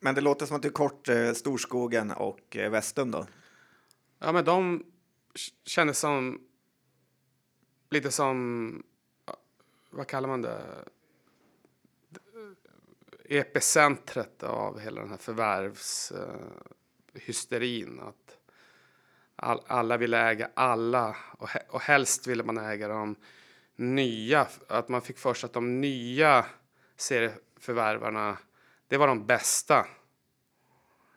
[0.00, 3.26] Men det låter som att du kort eh, Storskogen och eh, Vestum då?
[4.18, 4.84] Ja, men de
[5.64, 6.48] kändes som
[7.90, 8.82] lite som,
[9.90, 10.84] vad kallar man det?
[13.24, 17.98] Epicentret av hela den här förvärvshysterin.
[17.98, 18.38] Eh, uh, att
[19.36, 23.16] all, alla ville äga alla och, och helst ville man äga de
[23.76, 24.46] nya.
[24.68, 26.46] Att man fick för sig att de nya
[26.96, 28.38] serieförvärvarna,
[28.88, 29.86] det var de bästa.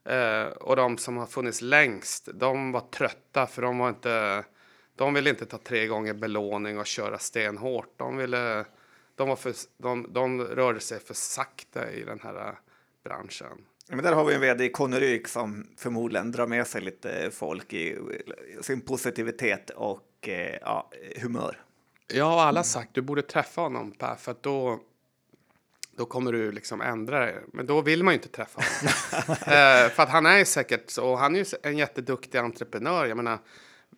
[0.06, 4.45] Eh, och de som har funnits längst, de var trötta för de var inte,
[4.95, 7.93] de ville inte ta tre gånger belåning och köra stenhårt.
[7.97, 8.66] De ville,
[9.16, 12.54] de var för, de, de rörde sig för sakta i den här eh,
[13.04, 13.66] branschen.
[13.88, 17.74] Men där har vi en vd i Conneryk som förmodligen drar med sig lite folk
[17.74, 17.97] i
[18.62, 20.91] sin positivitet och eh, ja,
[21.22, 21.62] humör.
[22.14, 24.80] Ja, alla har sagt du borde träffa honom Per, för att då,
[25.98, 27.36] då kommer du liksom ändra dig.
[27.54, 28.94] Men då vill man ju inte träffa honom.
[29.30, 33.06] eh, för att han är ju säkert så, han är ju en jätteduktig entreprenör.
[33.06, 33.39] Jag menar,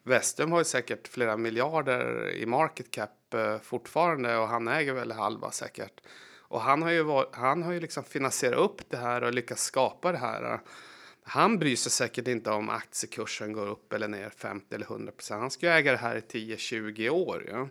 [0.04, 5.12] Vestum har ju säkert flera miljarder i market cap eh, fortfarande och han äger väl
[5.12, 6.02] halva säkert.
[6.54, 9.64] Och han har ju, var, han har ju liksom finansierat upp det här och lyckats
[9.64, 10.60] skapa det här.
[11.24, 15.41] Han bryr sig säkert inte om aktiekursen går upp eller ner 50 eller 100 procent.
[15.41, 17.46] Han ska ju äga det här i 10-20 år.
[17.52, 17.70] Ja.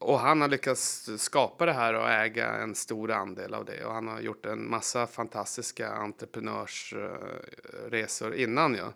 [0.00, 3.84] Och han har lyckats skapa det här och äga en stor andel av det.
[3.84, 8.74] Och han har gjort en massa fantastiska entreprenörsresor innan.
[8.74, 8.92] Ja.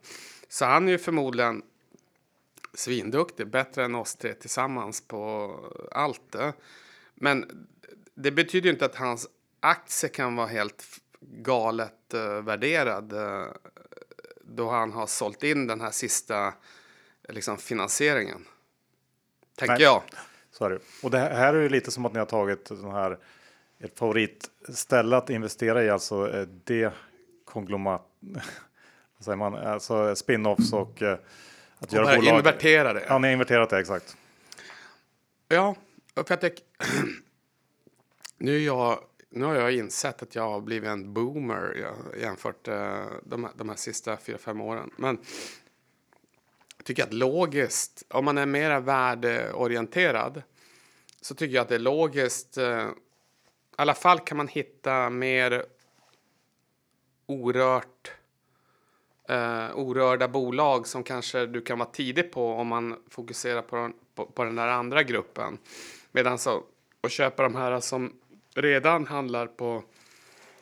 [0.48, 1.62] Så han är ju förmodligen
[2.74, 5.54] svinduktig, bättre än oss tre tillsammans på
[5.90, 6.36] allt.
[7.14, 7.66] Men
[8.14, 9.28] det betyder ju inte att hans
[9.60, 10.84] aktie kan vara helt
[11.20, 13.46] galet uh, värderad uh,
[14.40, 16.54] då han har sålt in den här sista
[17.28, 18.46] liksom, finansieringen.
[19.56, 20.02] Tänker jag.
[20.54, 20.78] Så är det.
[21.02, 23.18] Och det här är ju lite som att ni har tagit den här
[23.78, 26.92] ett favoritställe att investera i, alltså eh, det
[27.44, 28.02] konglomat.
[29.16, 29.54] vad säger man?
[29.54, 31.18] Alltså spin-offs och eh,
[31.78, 32.38] att och göra bolag.
[32.38, 33.04] Invertera det.
[33.08, 34.16] Ja, ni har inverterat det exakt.
[35.48, 35.76] Ja,
[36.14, 36.52] för att jag,
[38.38, 38.98] nu, jag,
[39.30, 43.76] nu har jag insett att jag har blivit en boomer jämfört uh, de, de här
[43.76, 44.90] sista fyra, fem åren.
[44.96, 45.18] Men
[46.84, 50.42] tycker att logiskt, om man är mer värdeorienterad
[51.20, 52.56] så tycker jag att det är logiskt.
[52.56, 52.92] Eh, I
[53.76, 55.64] alla fall kan man hitta mer
[57.26, 58.12] orört
[59.30, 63.94] uh, orörda bolag som kanske du kan vara tidig på om man fokuserar på den,
[64.14, 65.58] på, på den där andra gruppen.
[66.12, 66.64] Medan så
[67.00, 68.12] att köpa de här som
[68.54, 69.82] redan handlar på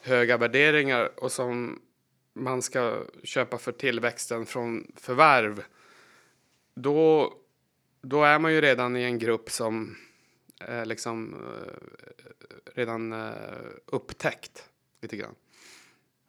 [0.02, 1.80] höga värderingar och som
[2.32, 5.64] man ska köpa för tillväxten från förvärv.
[6.74, 7.32] Då,
[8.02, 9.96] då är man ju redan i en grupp som
[10.60, 11.72] är liksom eh,
[12.74, 13.30] redan eh,
[13.86, 14.68] upptäckt
[15.02, 15.34] lite grann.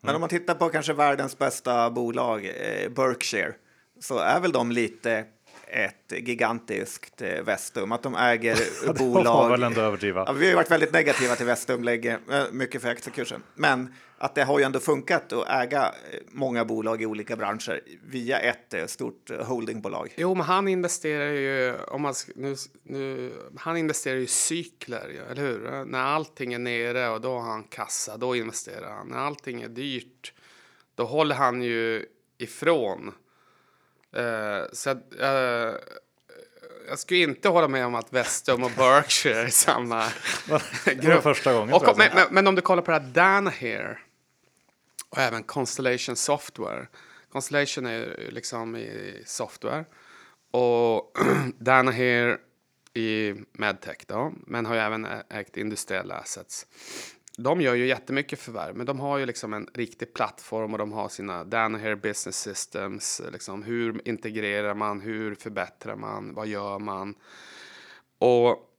[0.02, 3.56] Men om man tittar på kanske världens bästa bolag, eh, Berkshire,
[4.00, 5.26] så är väl de lite
[5.68, 9.50] ett gigantiskt eh, Vestum, att de äger ja, bolag.
[9.50, 10.24] Väl ändå överdriva.
[10.28, 13.44] Ja, vi har ju varit väldigt negativa till Vestum, lägger eh, mycket för aktiekursen.
[13.56, 17.82] Men att det har ju ändå funkat att äga eh, många bolag i olika branscher
[18.04, 20.14] via ett stort holdingbolag.
[20.18, 25.86] Jo, men han investerar ju, om man, nu, nu, han investerar i cykler, eller hur?
[25.86, 29.08] När allting är nere och då har han kassa, då investerar han.
[29.08, 30.34] När allting är dyrt,
[30.96, 32.06] då håller han ju
[32.38, 33.12] ifrån
[34.18, 35.76] Uh, så uh,
[36.88, 40.06] jag skulle inte hålla med om att Vestum och Berkshire är samma
[40.86, 41.24] grupp.
[41.24, 41.74] första gången.
[41.74, 44.00] Och, men, men, men, om du kollar på det här Danaher
[45.10, 46.88] och även Constellation Software.
[47.32, 49.86] Constellation är liksom i software
[50.52, 51.18] och
[51.60, 52.38] Danaher
[52.94, 56.68] i medtech då, men har ju även ägt industriella assets
[57.38, 60.92] de gör ju jättemycket förvärv, men de har ju liksom en riktig plattform och de
[60.92, 63.22] har sina Danaher Business Systems.
[63.32, 65.02] Liksom hur integrerar man?
[65.02, 66.34] Hur förbättrar man?
[66.34, 67.16] Vad gör man?
[68.18, 68.70] Och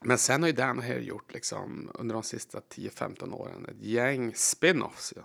[0.00, 5.12] men sen har ju Danaher gjort liksom under de sista 10-15 åren ett gäng spin-offs.
[5.16, 5.22] Ja.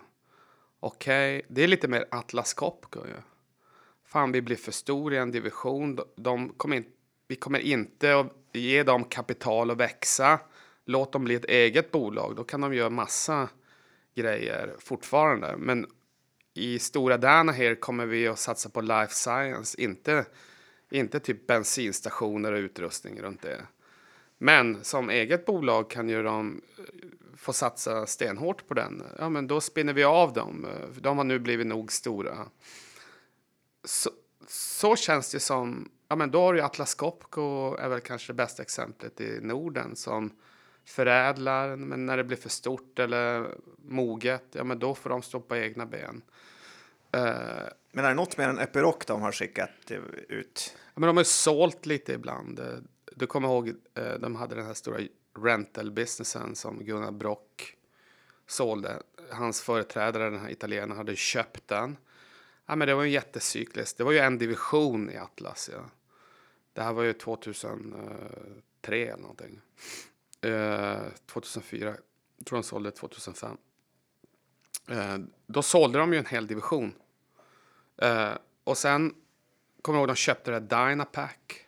[0.80, 1.48] Okej, okay.
[1.50, 3.00] det är lite mer Atlas Copco.
[3.00, 3.22] Ja.
[4.04, 6.00] Fan, vi blir för stora i en division.
[6.16, 6.86] De kommer in,
[7.28, 10.40] vi kommer inte att ge dem kapital att växa
[10.86, 12.36] låt dem bli ett eget bolag.
[12.36, 13.50] Då kan de göra massa
[14.16, 15.56] grejer fortfarande.
[15.58, 15.88] Men
[16.54, 20.26] i stora Danaher kommer vi att satsa på life science, inte,
[20.92, 23.62] inte typ bensinstationer och utrustning runt det.
[24.38, 26.84] Men som eget bolag kan ju de eh,
[27.38, 29.04] få satsa stenhårt på den.
[29.20, 30.66] Ja, men då spinner vi av dem.
[30.66, 32.38] Eh, de har nu blivit nog stora.
[33.84, 34.10] Så,
[34.48, 35.90] så känns det som.
[36.08, 39.96] Ja, men då har ju Atlas Copco är väl kanske det bästa exemplet i Norden
[39.96, 40.32] som
[40.86, 45.40] förädlar, men när det blir för stort eller moget, ja men då får de stå
[45.40, 46.22] på egna ben.
[47.16, 49.92] Uh, men är det något mer än Epiroc de har skickat
[50.30, 50.78] ut?
[50.78, 52.62] Ja, men de har sålt lite ibland.
[53.16, 55.00] Du kommer ihåg, uh, de hade den här stora
[55.38, 57.76] rental businessen som Gunnar Brock
[58.48, 59.02] sålde.
[59.30, 61.98] Hans företrädare, den här italienaren, hade köpt den.
[62.66, 63.98] Ja, men det var ju jättecykliskt.
[63.98, 65.70] Det var ju en division i Atlas.
[65.74, 65.90] Ja.
[66.74, 69.62] Det här var ju 2003 eller någonting.
[70.42, 71.96] Eh, 2004.
[72.38, 73.58] Jag tror de sålde 2005.
[74.90, 75.18] Eh,
[75.48, 76.94] då sålde de ju en hel division.
[77.98, 78.32] Eh,
[78.64, 79.16] och sen
[79.82, 81.66] kommer jag ihåg de köpte det där Dynapack.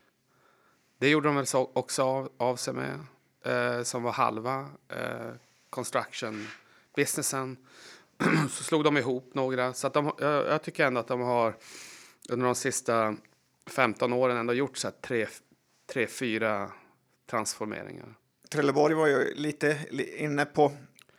[0.98, 3.00] Det gjorde de väl så, också av, av sig med.
[3.46, 5.32] Eh, som var halva eh,
[5.70, 6.48] construction
[6.96, 7.58] businessen.
[8.50, 9.74] så slog de ihop några.
[9.74, 11.56] Så att de, jag, jag tycker ändå att de har
[12.30, 13.16] under de sista
[13.66, 15.28] 15 åren ändå gjort så här tre,
[15.86, 16.72] tre, fyra
[17.30, 18.16] transformeringar.
[18.50, 19.78] Trelleborg var ju lite
[20.18, 20.72] inne på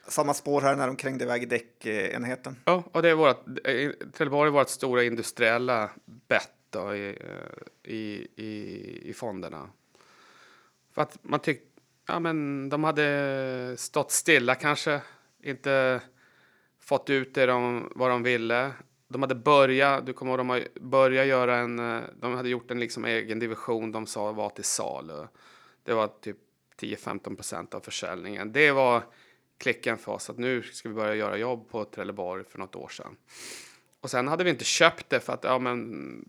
[0.08, 2.56] samma spår här när de krängde iväg däckenheten.
[2.64, 5.90] Ja, och det är vårt, eh, Trelleborg är vårt stora industriella
[6.28, 9.70] bett då i, eh, i, i, i fonderna.
[10.94, 15.00] För att man tyckte, ja men de hade stått stilla kanske,
[15.42, 16.00] inte
[16.80, 18.72] fått ut det de, vad de ville.
[19.08, 22.70] De hade börjat, du kommer ihåg, de har börjat göra en, eh, de hade gjort
[22.70, 25.26] en liksom egen division de sa var till salu.
[25.82, 26.36] Det var typ
[26.80, 28.52] 10-15 procent av försäljningen.
[28.52, 29.02] Det var
[29.58, 32.88] klicken för oss att nu ska vi börja göra jobb på Trelleborg för något år
[32.88, 33.16] sedan.
[34.00, 36.28] Och sen hade vi inte köpt det för att ja, men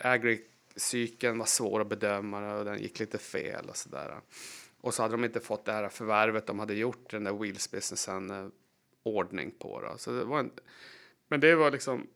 [0.00, 4.20] agricykeln var svår att bedöma och den gick lite fel och sådär.
[4.80, 8.30] Och så hade de inte fått det här förvärvet de hade gjort, den där Wheels-businessen,
[8.30, 8.48] eh,
[9.02, 9.80] ordning på.
[9.80, 9.98] Då.
[9.98, 10.50] Så det var en,
[11.28, 12.06] men det var liksom,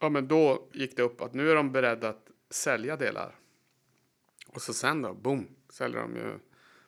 [0.00, 3.38] ja men då gick det upp att nu är de beredda att sälja delar.
[4.46, 6.38] Och så sen då, boom, säljer de ju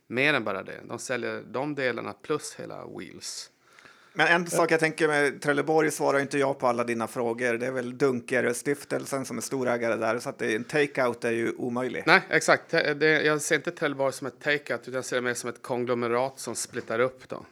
[0.08, 0.80] mer än bara det.
[0.88, 3.50] De säljer de delarna plus hela Wheels.
[4.16, 7.54] Men en sak jag tänker med Trelleborg svarar inte jag på alla dina frågor.
[7.54, 11.52] Det är väl Dunker-stiftelsen som är storägare där, så att det, en take-out är ju
[11.52, 12.02] omöjlig.
[12.06, 12.70] Nej, exakt.
[12.70, 15.62] Det, jag ser inte Trelleborg som ett take-out, utan jag ser det mer som ett
[15.62, 17.28] konglomerat som splittar upp.
[17.28, 17.44] Då.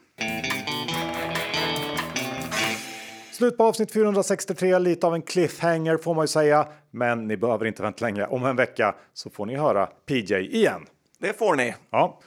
[3.33, 6.69] Slut på avsnitt 463, lite av en cliffhanger får man ju säga.
[6.91, 8.27] Men ni behöver inte vänta länge.
[8.27, 10.87] Om en vecka så får ni höra PJ igen.
[11.19, 11.75] Det får ni.
[11.91, 12.21] Ja,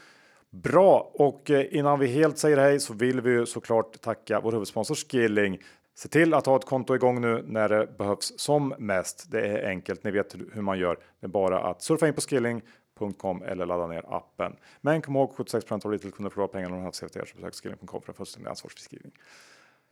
[0.63, 1.11] bra.
[1.13, 4.95] Och eh, innan vi helt säger hej så vill vi ju såklart tacka vår huvudsponsor
[4.95, 5.59] Skilling.
[5.95, 9.31] Se till att ha ett konto igång nu när det behövs som mest.
[9.31, 10.03] Det är enkelt.
[10.03, 10.97] Ni vet hur man gör.
[11.19, 14.55] Det är bara att surfa in på skilling.com eller ladda ner appen.
[14.81, 17.19] Men kom ihåg 76 av retailkunder förlorar pengar när de har CFD.
[17.25, 19.11] Så besök skilling.com för en fullständig ansvarsbeskrivning.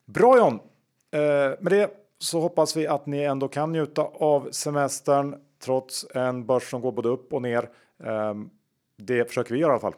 [0.06, 0.60] Bra John!
[1.12, 1.20] Eh,
[1.60, 1.90] med det
[2.20, 6.92] så hoppas vi att ni ändå kan njuta av semestern trots en börs som går
[6.92, 7.70] både upp och ner.
[8.04, 8.34] Eh,
[8.98, 9.96] det försöker vi göra i alla fall.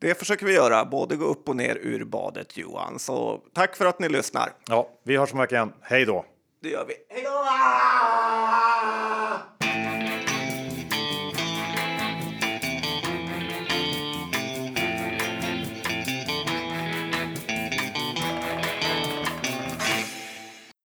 [0.00, 2.98] Det försöker vi göra, både gå upp och ner ur badet Johan.
[2.98, 4.52] Så tack för att ni lyssnar.
[4.68, 5.72] Ja, vi hörs om veckan.
[5.80, 6.24] Hej då!
[6.62, 6.94] Det gör vi.
[7.08, 7.30] Hej då!